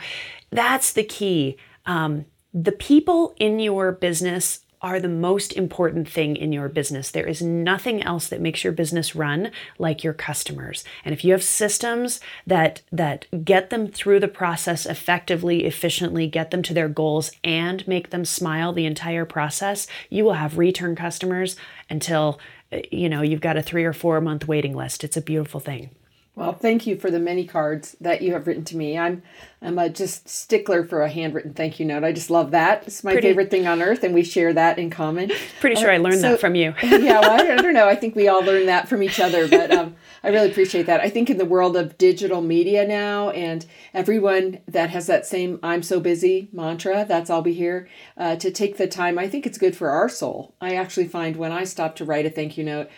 that's 0.49 0.93
the 0.93 1.03
key. 1.03 1.57
Um, 1.85 2.25
the 2.51 2.71
people 2.71 3.35
in 3.37 3.59
your 3.59 3.91
business 3.91 4.61
are 4.81 4.99
the 4.99 5.07
most 5.07 5.53
important 5.53 6.07
thing 6.07 6.35
in 6.35 6.51
your 6.51 6.69
business. 6.69 7.09
There 7.09 7.27
is 7.27 7.41
nothing 7.41 8.03
else 8.03 8.27
that 8.27 8.41
makes 8.41 8.63
your 8.63 8.73
business 8.73 9.15
run 9.15 9.51
like 9.79 10.03
your 10.03 10.13
customers. 10.13 10.83
And 11.03 11.13
if 11.13 11.23
you 11.23 11.31
have 11.31 11.43
systems 11.43 12.19
that 12.45 12.81
that 12.91 13.25
get 13.43 13.69
them 13.69 13.87
through 13.87 14.19
the 14.19 14.27
process 14.27 14.85
effectively, 14.85 15.65
efficiently, 15.65 16.27
get 16.27 16.51
them 16.51 16.61
to 16.63 16.73
their 16.73 16.89
goals 16.89 17.31
and 17.43 17.87
make 17.87 18.11
them 18.11 18.25
smile 18.25 18.73
the 18.73 18.85
entire 18.85 19.25
process, 19.25 19.87
you 20.09 20.23
will 20.23 20.33
have 20.33 20.57
return 20.57 20.95
customers 20.95 21.55
until 21.89 22.39
uh, 22.71 22.79
you 22.91 23.09
know, 23.09 23.21
you've 23.21 23.41
got 23.41 23.57
a 23.57 23.63
3 23.63 23.85
or 23.85 23.93
4 23.93 24.21
month 24.21 24.47
waiting 24.47 24.75
list. 24.75 25.03
It's 25.03 25.17
a 25.17 25.21
beautiful 25.21 25.59
thing. 25.59 25.89
Well, 26.37 26.53
thank 26.53 26.85
you 26.85 26.97
for 26.97 27.09
the 27.09 27.19
many 27.19 27.47
cards 27.47 27.95
that 27.99 28.21
you 28.21 28.33
have 28.33 28.45
written 28.45 28.63
to 28.65 28.77
me. 28.77 28.95
I'm 28.95 29.23
I'm 29.59 29.79
a 29.79 29.89
just 29.89 30.29
stickler 30.29 30.83
for 30.83 31.01
a 31.01 31.09
handwritten 31.09 31.55
thank 31.55 31.79
you 31.79 31.85
note. 31.87 32.03
I 32.03 32.11
just 32.11 32.29
love 32.29 32.51
that. 32.51 32.83
It's 32.85 33.03
my 33.03 33.13
pretty, 33.13 33.29
favorite 33.29 33.49
thing 33.49 33.65
on 33.65 33.81
earth, 33.81 34.03
and 34.03 34.13
we 34.13 34.23
share 34.23 34.53
that 34.53 34.77
in 34.77 34.91
common. 34.91 35.31
Pretty 35.59 35.77
sure 35.77 35.89
uh, 35.89 35.95
I 35.95 35.97
learned 35.97 36.21
so, 36.21 36.29
that 36.29 36.39
from 36.39 36.53
you. 36.53 36.75
yeah, 36.83 37.21
well, 37.21 37.31
I, 37.31 37.53
I, 37.53 37.55
don't 37.63 37.73
know. 37.73 37.87
I 37.89 37.95
think 37.95 38.15
we 38.15 38.27
all 38.27 38.43
learn 38.43 38.67
that 38.67 38.87
from 38.87 39.01
each 39.01 39.19
other, 39.19 39.47
but 39.47 39.71
um, 39.71 39.95
I 40.23 40.27
really 40.27 40.51
appreciate 40.51 40.85
that. 40.85 41.01
I 41.01 41.09
think 41.09 41.31
in 41.31 41.39
the 41.39 41.45
world 41.45 41.75
of 41.75 41.97
digital 41.97 42.41
media 42.41 42.85
now, 42.85 43.31
and 43.31 43.65
everyone 43.95 44.59
that 44.67 44.91
has 44.91 45.07
that 45.07 45.25
same 45.25 45.59
"I'm 45.63 45.81
so 45.81 45.99
busy" 45.99 46.49
mantra, 46.51 47.03
that's 47.07 47.31
all 47.31 47.41
we 47.41 47.55
hear. 47.55 47.89
Uh, 48.15 48.35
to 48.35 48.51
take 48.51 48.77
the 48.77 48.87
time, 48.87 49.17
I 49.17 49.27
think 49.27 49.47
it's 49.47 49.57
good 49.57 49.75
for 49.75 49.89
our 49.89 50.07
soul. 50.07 50.53
I 50.61 50.75
actually 50.75 51.07
find 51.07 51.35
when 51.35 51.51
I 51.51 51.63
stop 51.63 51.95
to 51.95 52.05
write 52.05 52.27
a 52.27 52.29
thank 52.29 52.59
you 52.59 52.63
note 52.63 52.91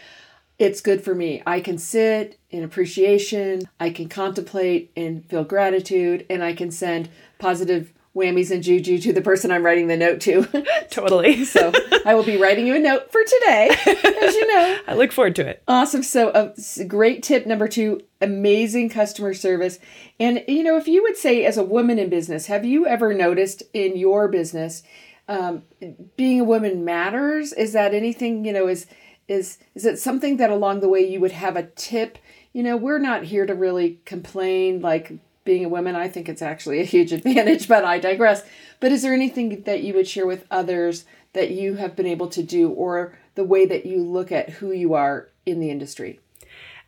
it's 0.59 0.81
good 0.81 1.03
for 1.03 1.15
me. 1.15 1.41
I 1.47 1.61
can 1.61 1.77
sit 1.77 2.37
in 2.51 2.63
appreciation, 2.63 3.61
I 3.79 3.89
can 3.89 4.09
contemplate 4.09 4.91
and 4.95 5.25
feel 5.25 5.45
gratitude, 5.45 6.25
and 6.29 6.43
I 6.43 6.53
can 6.53 6.69
send 6.69 7.09
positive 7.39 7.93
whammies 8.15 8.51
and 8.51 8.61
juju 8.61 8.99
to 8.99 9.13
the 9.13 9.21
person 9.21 9.51
I'm 9.51 9.63
writing 9.63 9.87
the 9.87 9.95
note 9.95 10.19
to. 10.21 10.43
totally. 10.91 11.45
so 11.45 11.71
I 12.05 12.13
will 12.13 12.23
be 12.23 12.37
writing 12.37 12.67
you 12.67 12.75
a 12.75 12.79
note 12.79 13.11
for 13.11 13.21
today, 13.23 13.69
as 13.85 14.35
you 14.35 14.47
know. 14.53 14.77
I 14.87 14.95
look 14.95 15.13
forward 15.13 15.35
to 15.37 15.47
it. 15.47 15.63
Awesome. 15.67 16.03
So, 16.03 16.29
a 16.29 16.31
uh, 16.31 16.53
great 16.87 17.23
tip 17.23 17.45
number 17.45 17.67
two 17.67 18.01
amazing 18.19 18.89
customer 18.89 19.33
service. 19.33 19.79
And, 20.19 20.43
you 20.47 20.63
know, 20.63 20.75
if 20.75 20.87
you 20.87 21.01
would 21.03 21.15
say, 21.15 21.45
as 21.45 21.57
a 21.57 21.63
woman 21.63 21.97
in 21.97 22.09
business, 22.09 22.47
have 22.47 22.65
you 22.65 22.85
ever 22.85 23.13
noticed 23.13 23.63
in 23.73 23.95
your 23.95 24.27
business 24.27 24.83
um, 25.29 25.63
being 26.17 26.41
a 26.41 26.43
woman 26.43 26.83
matters? 26.83 27.53
Is 27.53 27.71
that 27.73 27.93
anything, 27.93 28.43
you 28.43 28.51
know, 28.51 28.67
is 28.67 28.87
is 29.29 29.59
is 29.75 29.85
it 29.85 29.99
something 29.99 30.37
that 30.37 30.49
along 30.49 30.81
the 30.81 30.89
way 30.89 30.99
you 30.99 31.21
would 31.21 31.31
have 31.31 31.55
a 31.55 31.63
tip 31.63 32.17
you 32.51 32.63
know 32.63 32.75
we're 32.75 32.99
not 32.99 33.23
here 33.23 33.45
to 33.45 33.53
really 33.53 33.99
complain 34.03 34.81
like 34.81 35.13
being 35.45 35.63
a 35.63 35.69
woman 35.69 35.95
i 35.95 36.07
think 36.07 36.27
it's 36.27 36.41
actually 36.41 36.81
a 36.81 36.85
huge 36.85 37.13
advantage 37.19 37.67
but 37.67 37.85
i 37.85 37.97
digress 37.97 38.43
but 38.79 38.91
is 38.91 39.03
there 39.03 39.13
anything 39.13 39.61
that 39.63 39.83
you 39.83 39.93
would 39.93 40.07
share 40.07 40.25
with 40.25 40.45
others 40.51 41.05
that 41.33 41.51
you 41.51 41.75
have 41.75 41.95
been 41.95 42.07
able 42.07 42.27
to 42.27 42.43
do 42.43 42.69
or 42.71 43.17
the 43.35 43.43
way 43.43 43.65
that 43.65 43.85
you 43.85 44.03
look 44.03 44.31
at 44.31 44.49
who 44.49 44.71
you 44.71 44.93
are 44.93 45.29
in 45.45 45.59
the 45.59 45.69
industry 45.69 46.19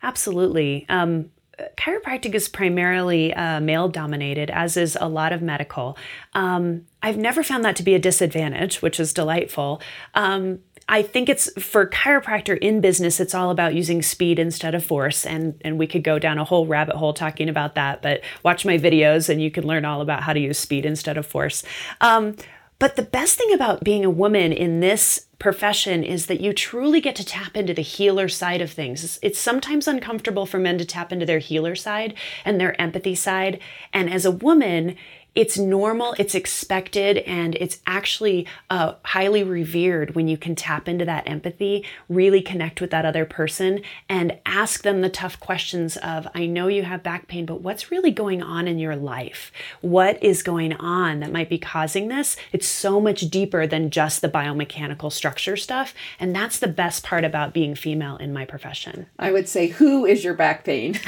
absolutely 0.02 0.84
um, 0.88 1.30
chiropractic 1.76 2.34
is 2.34 2.48
primarily 2.48 3.32
uh, 3.34 3.60
male 3.60 3.88
dominated, 3.88 4.50
as 4.50 4.76
is 4.76 4.96
a 5.00 5.08
lot 5.08 5.32
of 5.32 5.42
medical. 5.42 5.96
Um, 6.34 6.86
I've 7.02 7.18
never 7.18 7.42
found 7.42 7.64
that 7.64 7.76
to 7.76 7.82
be 7.82 7.94
a 7.94 7.98
disadvantage, 7.98 8.82
which 8.82 8.98
is 8.98 9.12
delightful. 9.12 9.80
Um, 10.14 10.60
I 10.88 11.02
think 11.02 11.28
it's 11.28 11.50
for 11.62 11.86
chiropractor 11.86 12.58
in 12.58 12.80
business, 12.80 13.20
it's 13.20 13.34
all 13.34 13.50
about 13.50 13.74
using 13.74 14.02
speed 14.02 14.38
instead 14.38 14.74
of 14.74 14.84
force. 14.84 15.24
And, 15.24 15.60
and 15.62 15.78
we 15.78 15.86
could 15.86 16.04
go 16.04 16.18
down 16.18 16.38
a 16.38 16.44
whole 16.44 16.66
rabbit 16.66 16.96
hole 16.96 17.14
talking 17.14 17.48
about 17.48 17.74
that, 17.74 18.02
but 18.02 18.22
watch 18.42 18.64
my 18.64 18.78
videos 18.78 19.28
and 19.28 19.42
you 19.42 19.50
can 19.50 19.66
learn 19.66 19.84
all 19.84 20.00
about 20.00 20.22
how 20.22 20.32
to 20.32 20.40
use 20.40 20.58
speed 20.58 20.84
instead 20.84 21.16
of 21.16 21.26
force. 21.26 21.64
Um, 22.00 22.36
but 22.82 22.96
the 22.96 23.02
best 23.02 23.38
thing 23.38 23.52
about 23.52 23.84
being 23.84 24.04
a 24.04 24.10
woman 24.10 24.52
in 24.52 24.80
this 24.80 25.28
profession 25.38 26.02
is 26.02 26.26
that 26.26 26.40
you 26.40 26.52
truly 26.52 27.00
get 27.00 27.14
to 27.14 27.24
tap 27.24 27.56
into 27.56 27.72
the 27.72 27.80
healer 27.80 28.28
side 28.28 28.60
of 28.60 28.72
things. 28.72 29.04
It's, 29.04 29.18
it's, 29.22 29.38
sometimes 29.38 29.86
uncomfortable 29.86 30.46
for 30.46 30.58
men 30.58 30.78
to 30.78 30.84
tap 30.84 31.12
into 31.12 31.24
their 31.24 31.38
healer 31.38 31.76
side 31.76 32.14
and 32.44 32.60
their 32.60 32.80
empathy 32.80 33.14
side. 33.14 33.60
And 33.92 34.12
as 34.12 34.24
a 34.24 34.32
woman, 34.32 34.96
it's 35.34 35.56
normal, 35.56 36.14
it's 36.18 36.34
expected, 36.34 37.18
and 37.18 37.54
it's 37.54 37.80
actually 37.86 38.46
uh, 38.68 38.94
highly 39.02 39.42
revered 39.42 40.14
when 40.14 40.28
you 40.28 40.36
can 40.36 40.54
tap 40.54 40.88
into 40.88 41.06
that 41.06 41.26
empathy, 41.26 41.86
really 42.08 42.42
connect 42.42 42.82
with 42.82 42.90
that 42.90 43.06
other 43.06 43.24
person, 43.24 43.80
and 44.10 44.38
ask 44.44 44.82
them 44.82 45.00
the 45.00 45.08
tough 45.08 45.40
questions 45.40 45.96
of, 45.96 46.28
I 46.34 46.44
know 46.44 46.68
you 46.68 46.82
have 46.82 47.02
back 47.02 47.28
pain, 47.28 47.46
but 47.46 47.62
what's 47.62 47.90
really 47.90 48.10
going 48.10 48.42
on 48.42 48.68
in 48.68 48.78
your 48.78 48.94
life? 48.94 49.50
What 49.80 50.22
is 50.22 50.42
going 50.42 50.74
on 50.74 51.20
that 51.20 51.32
might 51.32 51.48
be 51.48 51.58
causing 51.58 52.08
this? 52.08 52.36
It's 52.52 52.68
so 52.68 53.00
much 53.00 53.22
deeper 53.30 53.66
than 53.66 53.90
just 53.90 54.20
the 54.20 54.28
biomechanical 54.28 55.10
structure 55.10 55.56
stuff. 55.56 55.94
And 56.20 56.36
that's 56.36 56.58
the 56.58 56.68
best 56.68 57.02
part 57.02 57.24
about 57.24 57.54
being 57.54 57.74
female 57.74 58.18
in 58.18 58.34
my 58.34 58.44
profession. 58.44 59.06
I 59.18 59.32
would 59.32 59.48
say, 59.48 59.68
Who 59.68 60.04
is 60.04 60.24
your 60.24 60.34
back 60.34 60.64
pain? 60.64 60.98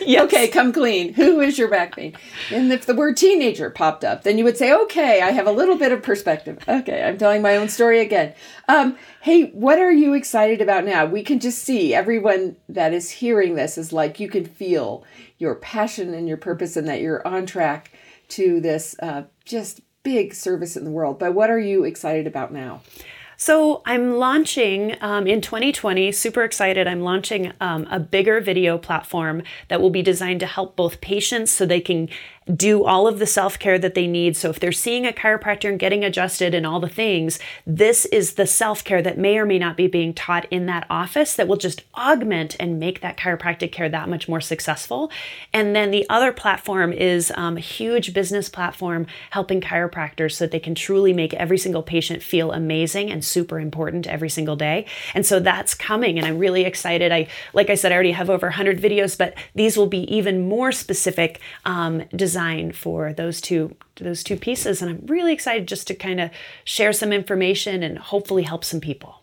yes. 0.00 0.24
Okay, 0.24 0.46
come 0.48 0.72
clean. 0.72 1.14
Who 1.14 1.40
is 1.40 1.58
your 1.58 1.68
back 1.68 1.96
pain? 1.96 2.14
And 2.50 2.72
if 2.72 2.86
the 2.86 2.94
word 2.94 3.16
teenage 3.16 3.47
teenager 3.48 3.70
popped 3.70 4.04
up, 4.04 4.22
then 4.22 4.38
you 4.38 4.44
would 4.44 4.56
say, 4.56 4.72
okay, 4.72 5.22
I 5.22 5.30
have 5.30 5.46
a 5.46 5.52
little 5.52 5.76
bit 5.76 5.92
of 5.92 6.02
perspective. 6.02 6.58
Okay, 6.68 7.02
I'm 7.02 7.18
telling 7.18 7.42
my 7.42 7.56
own 7.56 7.68
story 7.68 8.00
again. 8.00 8.34
Um, 8.68 8.96
hey, 9.22 9.50
what 9.50 9.78
are 9.78 9.92
you 9.92 10.14
excited 10.14 10.60
about 10.60 10.84
now? 10.84 11.06
We 11.06 11.22
can 11.22 11.40
just 11.40 11.64
see 11.64 11.94
everyone 11.94 12.56
that 12.68 12.92
is 12.92 13.10
hearing 13.10 13.54
this 13.54 13.78
is 13.78 13.92
like, 13.92 14.20
you 14.20 14.28
can 14.28 14.44
feel 14.44 15.04
your 15.38 15.54
passion 15.54 16.14
and 16.14 16.28
your 16.28 16.36
purpose 16.36 16.76
and 16.76 16.86
that 16.88 17.00
you're 17.00 17.26
on 17.26 17.46
track 17.46 17.92
to 18.28 18.60
this 18.60 18.94
uh, 19.00 19.22
just 19.44 19.80
big 20.02 20.34
service 20.34 20.76
in 20.76 20.84
the 20.84 20.90
world. 20.90 21.18
But 21.18 21.34
what 21.34 21.50
are 21.50 21.58
you 21.58 21.84
excited 21.84 22.26
about 22.26 22.52
now? 22.52 22.82
So 23.40 23.82
I'm 23.86 24.16
launching 24.16 24.96
um, 25.00 25.28
in 25.28 25.40
2020, 25.40 26.10
super 26.10 26.42
excited. 26.42 26.88
I'm 26.88 27.02
launching 27.02 27.52
um, 27.60 27.86
a 27.88 28.00
bigger 28.00 28.40
video 28.40 28.78
platform 28.78 29.44
that 29.68 29.80
will 29.80 29.90
be 29.90 30.02
designed 30.02 30.40
to 30.40 30.46
help 30.46 30.74
both 30.74 31.00
patients 31.00 31.52
so 31.52 31.64
they 31.64 31.80
can 31.80 32.08
do 32.54 32.84
all 32.84 33.06
of 33.06 33.18
the 33.18 33.26
self 33.26 33.58
care 33.58 33.78
that 33.78 33.94
they 33.94 34.06
need. 34.06 34.36
So, 34.36 34.50
if 34.50 34.60
they're 34.60 34.72
seeing 34.72 35.06
a 35.06 35.12
chiropractor 35.12 35.68
and 35.68 35.78
getting 35.78 36.04
adjusted 36.04 36.54
and 36.54 36.66
all 36.66 36.80
the 36.80 36.88
things, 36.88 37.38
this 37.66 38.06
is 38.06 38.34
the 38.34 38.46
self 38.46 38.84
care 38.84 39.02
that 39.02 39.18
may 39.18 39.38
or 39.38 39.46
may 39.46 39.58
not 39.58 39.76
be 39.76 39.86
being 39.86 40.14
taught 40.14 40.46
in 40.50 40.66
that 40.66 40.86
office 40.88 41.34
that 41.34 41.48
will 41.48 41.56
just 41.56 41.82
augment 41.96 42.56
and 42.58 42.80
make 42.80 43.00
that 43.00 43.16
chiropractic 43.16 43.72
care 43.72 43.88
that 43.88 44.08
much 44.08 44.28
more 44.28 44.40
successful. 44.40 45.10
And 45.52 45.74
then 45.74 45.90
the 45.90 46.08
other 46.08 46.32
platform 46.32 46.92
is 46.92 47.32
um, 47.36 47.56
a 47.56 47.60
huge 47.60 48.14
business 48.14 48.48
platform 48.48 49.06
helping 49.30 49.60
chiropractors 49.60 50.32
so 50.32 50.44
that 50.44 50.50
they 50.50 50.60
can 50.60 50.74
truly 50.74 51.12
make 51.12 51.34
every 51.34 51.58
single 51.58 51.82
patient 51.82 52.22
feel 52.22 52.52
amazing 52.52 53.10
and 53.10 53.24
super 53.24 53.60
important 53.60 54.06
every 54.06 54.28
single 54.28 54.56
day. 54.56 54.86
And 55.14 55.26
so 55.26 55.40
that's 55.40 55.74
coming, 55.74 56.18
and 56.18 56.26
I'm 56.26 56.38
really 56.38 56.64
excited. 56.64 57.12
I, 57.12 57.28
like 57.52 57.70
I 57.70 57.74
said, 57.74 57.92
I 57.92 57.94
already 57.94 58.12
have 58.12 58.30
over 58.30 58.46
100 58.46 58.80
videos, 58.80 59.16
but 59.16 59.34
these 59.54 59.76
will 59.76 59.86
be 59.86 60.02
even 60.14 60.48
more 60.48 60.72
specific 60.72 61.40
um, 61.64 62.04
design 62.38 62.70
for 62.70 63.12
those 63.12 63.40
two 63.40 63.74
those 63.96 64.22
two 64.22 64.36
pieces 64.36 64.80
and 64.80 64.90
I'm 64.90 65.06
really 65.06 65.32
excited 65.32 65.66
just 65.66 65.88
to 65.88 65.94
kind 65.94 66.20
of 66.20 66.30
share 66.62 66.92
some 66.92 67.12
information 67.12 67.82
and 67.82 67.98
hopefully 67.98 68.44
help 68.44 68.64
some 68.64 68.80
people. 68.80 69.22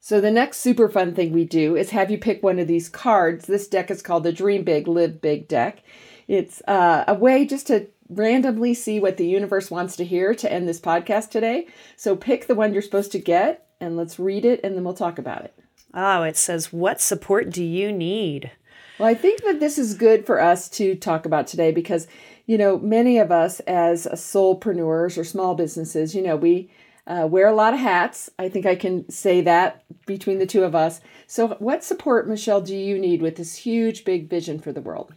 So 0.00 0.18
the 0.22 0.30
next 0.30 0.58
super 0.58 0.88
fun 0.88 1.14
thing 1.14 1.32
we 1.32 1.44
do 1.44 1.76
is 1.76 1.90
have 1.90 2.10
you 2.10 2.16
pick 2.16 2.42
one 2.42 2.58
of 2.58 2.66
these 2.66 2.88
cards. 2.88 3.46
This 3.46 3.68
deck 3.68 3.90
is 3.90 4.00
called 4.00 4.24
the 4.24 4.32
Dream 4.32 4.64
Big, 4.64 4.88
Live 4.88 5.20
Big 5.20 5.46
deck. 5.46 5.82
It's 6.26 6.62
uh, 6.66 7.04
a 7.06 7.12
way 7.12 7.44
just 7.44 7.66
to 7.66 7.88
randomly 8.08 8.72
see 8.72 8.98
what 8.98 9.18
the 9.18 9.26
universe 9.26 9.70
wants 9.70 9.96
to 9.96 10.04
hear 10.04 10.34
to 10.34 10.50
end 10.50 10.66
this 10.66 10.80
podcast 10.80 11.28
today. 11.28 11.66
So 11.96 12.16
pick 12.16 12.46
the 12.46 12.54
one 12.54 12.72
you're 12.72 12.80
supposed 12.80 13.12
to 13.12 13.18
get 13.18 13.66
and 13.78 13.98
let's 13.98 14.18
read 14.18 14.46
it 14.46 14.60
and 14.64 14.74
then 14.74 14.84
we'll 14.84 14.94
talk 14.94 15.18
about 15.18 15.44
it. 15.44 15.54
Oh, 15.92 16.22
it 16.22 16.38
says, 16.38 16.72
What 16.72 17.02
support 17.02 17.50
do 17.50 17.62
you 17.62 17.92
need? 17.92 18.52
Well, 18.98 19.08
I 19.08 19.14
think 19.14 19.42
that 19.44 19.60
this 19.60 19.78
is 19.78 19.94
good 19.94 20.26
for 20.26 20.40
us 20.40 20.68
to 20.70 20.96
talk 20.96 21.24
about 21.24 21.46
today 21.46 21.70
because, 21.70 22.08
you 22.48 22.56
know, 22.56 22.78
many 22.78 23.18
of 23.18 23.30
us 23.30 23.60
as 23.60 24.06
soulpreneurs 24.06 25.18
or 25.18 25.22
small 25.22 25.54
businesses, 25.54 26.14
you 26.14 26.22
know, 26.22 26.34
we 26.34 26.70
uh, 27.06 27.28
wear 27.30 27.46
a 27.46 27.54
lot 27.54 27.74
of 27.74 27.80
hats. 27.80 28.30
I 28.38 28.48
think 28.48 28.64
I 28.64 28.74
can 28.74 29.08
say 29.10 29.42
that 29.42 29.84
between 30.06 30.38
the 30.38 30.46
two 30.46 30.64
of 30.64 30.74
us. 30.74 31.02
So, 31.26 31.48
what 31.58 31.84
support, 31.84 32.26
Michelle, 32.26 32.62
do 32.62 32.74
you 32.74 32.98
need 32.98 33.20
with 33.20 33.36
this 33.36 33.54
huge, 33.56 34.02
big 34.02 34.30
vision 34.30 34.58
for 34.60 34.72
the 34.72 34.80
world? 34.80 35.12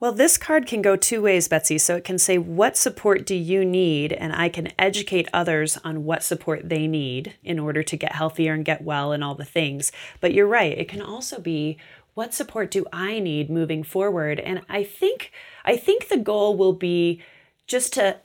Well, 0.00 0.12
this 0.12 0.38
card 0.38 0.68
can 0.68 0.80
go 0.80 0.94
two 0.94 1.20
ways, 1.22 1.48
Betsy. 1.48 1.76
So 1.76 1.96
it 1.96 2.04
can 2.04 2.18
say, 2.18 2.38
What 2.38 2.76
support 2.76 3.26
do 3.26 3.34
you 3.34 3.64
need? 3.64 4.12
And 4.12 4.32
I 4.32 4.48
can 4.48 4.68
educate 4.78 5.28
others 5.32 5.76
on 5.82 6.04
what 6.04 6.22
support 6.22 6.68
they 6.68 6.86
need 6.86 7.34
in 7.42 7.58
order 7.58 7.82
to 7.82 7.96
get 7.96 8.14
healthier 8.14 8.54
and 8.54 8.64
get 8.64 8.82
well 8.82 9.10
and 9.10 9.24
all 9.24 9.34
the 9.34 9.44
things. 9.44 9.90
But 10.20 10.32
you're 10.32 10.46
right, 10.46 10.78
it 10.78 10.88
can 10.88 11.02
also 11.02 11.40
be, 11.40 11.78
What 12.18 12.34
support 12.34 12.72
do 12.72 12.84
I 12.92 13.20
need 13.20 13.48
moving 13.48 13.84
forward? 13.84 14.40
And 14.40 14.62
I 14.68 14.82
think 14.82 15.30
I 15.64 15.76
think 15.76 16.08
the 16.08 16.16
goal 16.16 16.56
will 16.56 16.72
be 16.72 17.22
just 17.68 17.92
to 17.92 18.16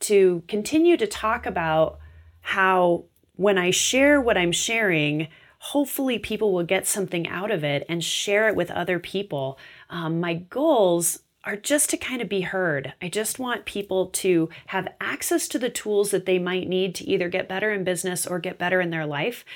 to 0.00 0.42
continue 0.48 0.98
to 0.98 1.06
talk 1.06 1.46
about 1.46 1.98
how 2.42 3.04
when 3.36 3.56
I 3.56 3.70
share 3.70 4.20
what 4.20 4.36
I'm 4.36 4.52
sharing, 4.52 5.28
hopefully 5.60 6.18
people 6.18 6.52
will 6.52 6.62
get 6.62 6.86
something 6.86 7.26
out 7.26 7.50
of 7.50 7.64
it 7.64 7.86
and 7.88 8.04
share 8.04 8.48
it 8.48 8.54
with 8.54 8.70
other 8.70 8.98
people. 8.98 9.58
Um, 9.88 10.20
my 10.20 10.34
goals 10.34 11.20
are 11.44 11.56
just 11.56 11.88
to 11.88 11.96
kind 11.96 12.20
of 12.20 12.28
be 12.28 12.42
heard. 12.42 12.92
I 13.00 13.08
just 13.08 13.38
want 13.38 13.64
people 13.64 14.08
to 14.08 14.50
have 14.66 14.92
access 15.00 15.48
to 15.48 15.58
the 15.58 15.70
tools 15.70 16.10
that 16.10 16.26
they 16.26 16.38
might 16.38 16.68
need 16.68 16.94
to 16.96 17.08
either 17.08 17.30
get 17.30 17.48
better 17.48 17.72
in 17.72 17.82
business 17.82 18.26
or 18.26 18.40
get 18.40 18.58
better 18.58 18.82
in 18.82 18.90
their 18.90 19.06
life. 19.06 19.46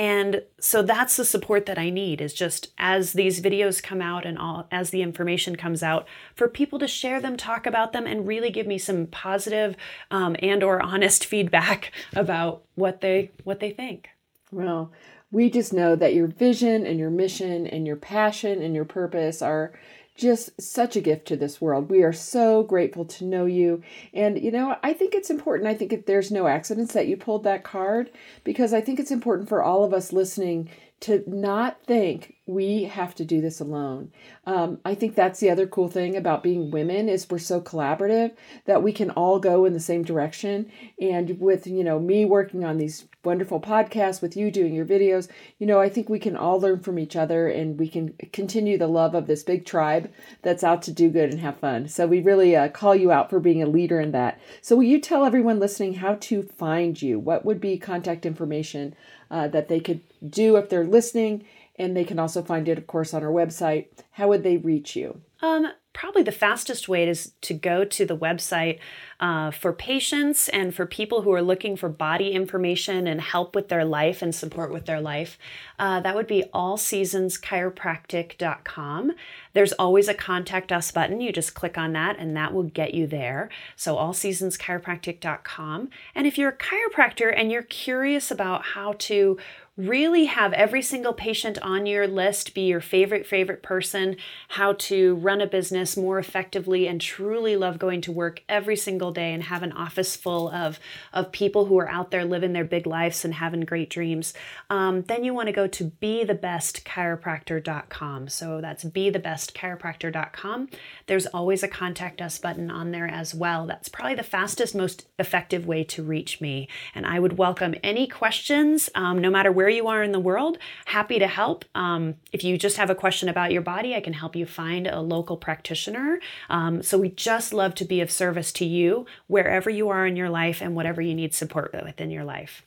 And 0.00 0.44
so 0.58 0.82
that's 0.82 1.18
the 1.18 1.26
support 1.26 1.66
that 1.66 1.78
I 1.78 1.90
need 1.90 2.22
is 2.22 2.32
just 2.32 2.68
as 2.78 3.12
these 3.12 3.42
videos 3.42 3.82
come 3.82 4.00
out 4.00 4.24
and 4.24 4.38
all 4.38 4.66
as 4.70 4.88
the 4.88 5.02
information 5.02 5.56
comes 5.56 5.82
out 5.82 6.08
for 6.34 6.48
people 6.48 6.78
to 6.78 6.88
share 6.88 7.20
them, 7.20 7.36
talk 7.36 7.66
about 7.66 7.92
them, 7.92 8.06
and 8.06 8.26
really 8.26 8.48
give 8.48 8.66
me 8.66 8.78
some 8.78 9.08
positive 9.08 9.76
um, 10.10 10.36
and 10.38 10.62
or 10.62 10.80
honest 10.82 11.26
feedback 11.26 11.92
about 12.16 12.62
what 12.76 13.02
they 13.02 13.30
what 13.44 13.60
they 13.60 13.72
think. 13.72 14.08
Well, 14.50 14.90
we 15.30 15.50
just 15.50 15.74
know 15.74 15.94
that 15.96 16.14
your 16.14 16.28
vision 16.28 16.86
and 16.86 16.98
your 16.98 17.10
mission 17.10 17.66
and 17.66 17.86
your 17.86 17.96
passion 17.96 18.62
and 18.62 18.74
your 18.74 18.86
purpose 18.86 19.42
are 19.42 19.78
just 20.20 20.60
such 20.60 20.96
a 20.96 21.00
gift 21.00 21.26
to 21.28 21.36
this 21.36 21.60
world. 21.60 21.90
We 21.90 22.02
are 22.02 22.12
so 22.12 22.62
grateful 22.62 23.06
to 23.06 23.24
know 23.24 23.46
you. 23.46 23.82
And, 24.12 24.40
you 24.40 24.52
know, 24.52 24.76
I 24.82 24.92
think 24.92 25.14
it's 25.14 25.30
important. 25.30 25.68
I 25.68 25.74
think 25.74 25.92
if 25.92 26.04
there's 26.04 26.30
no 26.30 26.46
accidents 26.46 26.92
that 26.92 27.08
you 27.08 27.16
pulled 27.16 27.44
that 27.44 27.64
card 27.64 28.10
because 28.44 28.74
I 28.74 28.82
think 28.82 29.00
it's 29.00 29.10
important 29.10 29.48
for 29.48 29.62
all 29.62 29.82
of 29.82 29.94
us 29.94 30.12
listening 30.12 30.68
to 31.00 31.24
not 31.26 31.82
think 31.84 32.34
we 32.50 32.84
have 32.84 33.14
to 33.14 33.24
do 33.24 33.40
this 33.40 33.60
alone. 33.60 34.10
Um, 34.44 34.78
I 34.84 34.94
think 34.94 35.14
that's 35.14 35.40
the 35.40 35.50
other 35.50 35.66
cool 35.66 35.88
thing 35.88 36.16
about 36.16 36.42
being 36.42 36.70
women 36.70 37.08
is 37.08 37.30
we're 37.30 37.38
so 37.38 37.60
collaborative 37.60 38.32
that 38.64 38.82
we 38.82 38.92
can 38.92 39.10
all 39.10 39.38
go 39.38 39.64
in 39.64 39.72
the 39.72 39.80
same 39.80 40.02
direction. 40.02 40.70
And 41.00 41.38
with 41.40 41.66
you 41.66 41.84
know 41.84 42.00
me 42.00 42.24
working 42.24 42.64
on 42.64 42.76
these 42.76 43.06
wonderful 43.22 43.60
podcasts, 43.60 44.20
with 44.20 44.36
you 44.36 44.50
doing 44.50 44.74
your 44.74 44.86
videos, 44.86 45.28
you 45.58 45.66
know 45.66 45.80
I 45.80 45.88
think 45.88 46.08
we 46.08 46.18
can 46.18 46.36
all 46.36 46.60
learn 46.60 46.80
from 46.80 46.98
each 46.98 47.16
other 47.16 47.48
and 47.48 47.78
we 47.78 47.88
can 47.88 48.14
continue 48.32 48.76
the 48.76 48.88
love 48.88 49.14
of 49.14 49.26
this 49.26 49.42
big 49.42 49.64
tribe 49.64 50.10
that's 50.42 50.64
out 50.64 50.82
to 50.82 50.92
do 50.92 51.08
good 51.08 51.30
and 51.30 51.40
have 51.40 51.58
fun. 51.58 51.88
So 51.88 52.06
we 52.06 52.20
really 52.20 52.56
uh, 52.56 52.68
call 52.68 52.96
you 52.96 53.12
out 53.12 53.30
for 53.30 53.40
being 53.40 53.62
a 53.62 53.66
leader 53.66 54.00
in 54.00 54.10
that. 54.12 54.40
So 54.60 54.76
will 54.76 54.84
you 54.84 55.00
tell 55.00 55.24
everyone 55.24 55.60
listening 55.60 55.94
how 55.94 56.16
to 56.20 56.42
find 56.42 57.00
you? 57.00 57.18
What 57.18 57.44
would 57.44 57.60
be 57.60 57.78
contact 57.78 58.26
information 58.26 58.94
uh, 59.30 59.46
that 59.48 59.68
they 59.68 59.78
could 59.78 60.00
do 60.28 60.56
if 60.56 60.68
they're 60.68 60.84
listening? 60.84 61.44
And 61.76 61.96
they 61.96 62.04
can 62.04 62.18
also 62.18 62.42
find 62.42 62.68
it, 62.68 62.78
of 62.78 62.86
course, 62.86 63.14
on 63.14 63.22
our 63.22 63.30
website. 63.30 63.86
How 64.12 64.28
would 64.28 64.42
they 64.42 64.58
reach 64.58 64.96
you? 64.96 65.20
Um, 65.42 65.68
probably 65.92 66.22
the 66.22 66.30
fastest 66.30 66.88
way 66.88 67.08
is 67.08 67.32
to 67.40 67.52
go 67.54 67.84
to 67.84 68.06
the 68.06 68.16
website 68.16 68.78
uh, 69.18 69.50
for 69.50 69.72
patients 69.72 70.48
and 70.50 70.72
for 70.74 70.86
people 70.86 71.22
who 71.22 71.32
are 71.32 71.42
looking 71.42 71.76
for 71.76 71.88
body 71.88 72.30
information 72.32 73.06
and 73.06 73.20
help 73.20 73.54
with 73.54 73.68
their 73.68 73.84
life 73.84 74.22
and 74.22 74.34
support 74.34 74.72
with 74.72 74.86
their 74.86 75.00
life. 75.00 75.38
Uh, 75.78 76.00
that 76.00 76.14
would 76.14 76.26
be 76.26 76.44
allseasonschiropractic.com. 76.54 79.12
There's 79.52 79.72
always 79.72 80.06
a 80.08 80.14
contact 80.14 80.70
us 80.70 80.92
button. 80.92 81.20
You 81.20 81.32
just 81.32 81.54
click 81.54 81.76
on 81.76 81.92
that 81.94 82.16
and 82.18 82.36
that 82.36 82.54
will 82.54 82.62
get 82.64 82.94
you 82.94 83.06
there. 83.06 83.48
So, 83.76 83.96
allseasonschiropractic.com. 83.96 85.90
And 86.14 86.26
if 86.26 86.36
you're 86.38 86.50
a 86.50 86.56
chiropractor 86.56 87.34
and 87.36 87.50
you're 87.50 87.62
curious 87.62 88.30
about 88.30 88.64
how 88.64 88.94
to 88.98 89.38
really 89.76 90.24
have 90.26 90.52
every 90.52 90.82
single 90.82 91.14
patient 91.14 91.58
on 91.62 91.86
your 91.86 92.06
list 92.06 92.54
be 92.54 92.60
your 92.62 92.80
favorite, 92.80 93.26
favorite 93.26 93.62
person, 93.62 94.16
how 94.48 94.72
to 94.74 95.14
run 95.16 95.40
a 95.40 95.46
business 95.46 95.96
more 95.96 96.18
effectively, 96.18 96.86
and 96.86 97.00
truly 97.00 97.56
love 97.56 97.78
going 97.78 98.02
to 98.02 98.12
work 98.12 98.42
every 98.48 98.76
single 98.76 99.12
day 99.12 99.32
and 99.32 99.44
have 99.44 99.62
an 99.62 99.72
office 99.72 100.16
full 100.16 100.50
of, 100.50 100.78
of 101.12 101.30
people 101.32 101.66
who 101.66 101.78
are 101.78 101.88
out 101.88 102.10
there 102.10 102.24
living 102.24 102.52
their 102.52 102.64
big 102.64 102.86
lives 102.86 103.24
and 103.24 103.34
having 103.34 103.62
great 103.62 103.88
dreams, 103.88 104.34
um, 104.68 105.02
then 105.02 105.22
you 105.24 105.32
want 105.32 105.46
to 105.46 105.52
go 105.52 105.66
to 105.66 105.84
bethebestchiropractor.com. 106.02 108.28
So 108.28 108.60
that's 108.60 108.84
bethebestchiropractor.com. 108.84 110.68
There's 111.06 111.26
always 111.26 111.62
a 111.62 111.68
contact 111.68 112.20
us 112.20 112.38
button 112.38 112.70
on 112.70 112.90
there 112.90 113.08
as 113.08 113.34
well. 113.34 113.66
That's 113.66 113.88
probably 113.88 114.16
the 114.16 114.22
fastest, 114.22 114.74
most 114.74 115.08
effective 115.18 115.66
way 115.66 115.84
to 115.84 116.02
reach 116.02 116.40
me. 116.40 116.68
And 116.94 117.06
I 117.06 117.18
would 117.18 117.38
welcome 117.38 117.74
any 117.82 118.06
questions, 118.06 118.90
um, 118.94 119.18
no 119.18 119.30
matter 119.30 119.50
where 119.50 119.69
you 119.70 119.88
are 119.88 120.02
in 120.02 120.12
the 120.12 120.20
world, 120.20 120.58
happy 120.86 121.18
to 121.18 121.26
help. 121.26 121.64
Um, 121.74 122.16
if 122.32 122.44
you 122.44 122.58
just 122.58 122.76
have 122.76 122.90
a 122.90 122.94
question 122.94 123.28
about 123.28 123.52
your 123.52 123.62
body, 123.62 123.94
I 123.94 124.00
can 124.00 124.12
help 124.12 124.36
you 124.36 124.46
find 124.46 124.86
a 124.86 125.00
local 125.00 125.36
practitioner. 125.36 126.20
Um, 126.48 126.82
so 126.82 126.98
we 126.98 127.10
just 127.10 127.52
love 127.52 127.74
to 127.76 127.84
be 127.84 128.00
of 128.00 128.10
service 128.10 128.52
to 128.52 128.64
you 128.64 129.06
wherever 129.26 129.70
you 129.70 129.88
are 129.88 130.06
in 130.06 130.16
your 130.16 130.30
life 130.30 130.60
and 130.60 130.74
whatever 130.74 131.00
you 131.00 131.14
need 131.14 131.34
support 131.34 131.72
within 131.84 132.10
your 132.10 132.24
life. 132.24 132.62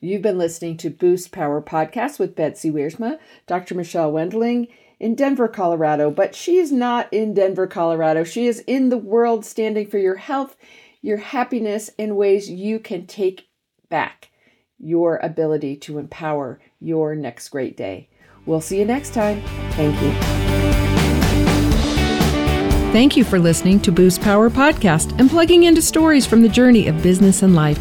You've 0.00 0.22
been 0.22 0.38
listening 0.38 0.76
to 0.78 0.90
Boost 0.90 1.32
Power 1.32 1.62
Podcast 1.62 2.18
with 2.18 2.36
Betsy 2.36 2.70
Wiersma, 2.70 3.18
Dr. 3.46 3.74
Michelle 3.74 4.12
Wendling 4.12 4.68
in 5.00 5.14
Denver, 5.14 5.48
Colorado. 5.48 6.10
But 6.10 6.34
she 6.34 6.58
is 6.58 6.70
not 6.70 7.12
in 7.12 7.34
Denver, 7.34 7.66
Colorado. 7.66 8.22
She 8.24 8.46
is 8.46 8.60
in 8.66 8.90
the 8.90 8.98
world 8.98 9.44
standing 9.44 9.86
for 9.86 9.98
your 9.98 10.16
health, 10.16 10.56
your 11.00 11.16
happiness, 11.16 11.90
in 11.96 12.16
ways 12.16 12.50
you 12.50 12.78
can 12.78 13.06
take 13.06 13.48
back 13.88 14.30
your 14.84 15.16
ability 15.22 15.76
to 15.76 15.98
empower 15.98 16.60
your 16.80 17.14
next 17.14 17.48
great 17.48 17.76
day. 17.76 18.08
We'll 18.46 18.60
see 18.60 18.78
you 18.78 18.84
next 18.84 19.14
time. 19.14 19.42
Thank 19.72 20.00
you. 20.02 20.12
Thank 22.92 23.16
you 23.16 23.24
for 23.24 23.40
listening 23.40 23.80
to 23.80 23.90
Boost 23.90 24.20
Power 24.20 24.50
Podcast 24.50 25.18
and 25.18 25.28
plugging 25.28 25.64
into 25.64 25.82
stories 25.82 26.26
from 26.26 26.42
the 26.42 26.48
journey 26.48 26.86
of 26.86 27.02
business 27.02 27.42
and 27.42 27.54
life. 27.54 27.80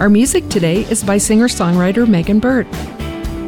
Our 0.00 0.08
music 0.08 0.48
today 0.48 0.82
is 0.82 1.02
by 1.02 1.18
singer 1.18 1.48
songwriter 1.48 2.08
Megan 2.08 2.38
Burtt. 2.38 2.66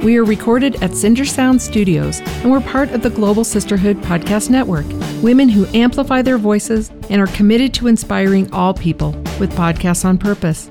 We 0.03 0.17
are 0.17 0.25
recorded 0.25 0.83
at 0.83 0.95
Cinder 0.95 1.25
Sound 1.25 1.63
Studios 1.63 2.21
and 2.21 2.51
we're 2.51 2.61
part 2.61 2.91
of 2.91 3.03
the 3.03 3.11
Global 3.11 3.45
Sisterhood 3.45 3.99
Podcast 3.99 4.51
Network, 4.51 4.87
women 5.23 5.49
who 5.49 5.67
amplify 5.75 6.23
their 6.23 6.39
voices 6.39 6.91
and 7.09 7.21
are 7.21 7.27
committed 7.29 7.73
to 7.75 7.87
inspiring 7.87 8.53
all 8.53 8.75
people 8.75 9.13
with 9.39 9.53
podcasts 9.53 10.05
on 10.05 10.19
purpose. 10.19 10.71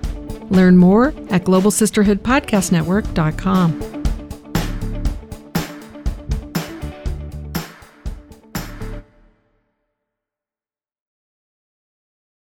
Learn 0.50 0.78
more 0.78 1.08
at 1.30 1.46
globalsisterhoodpodcastnetwork.com. 1.46 3.89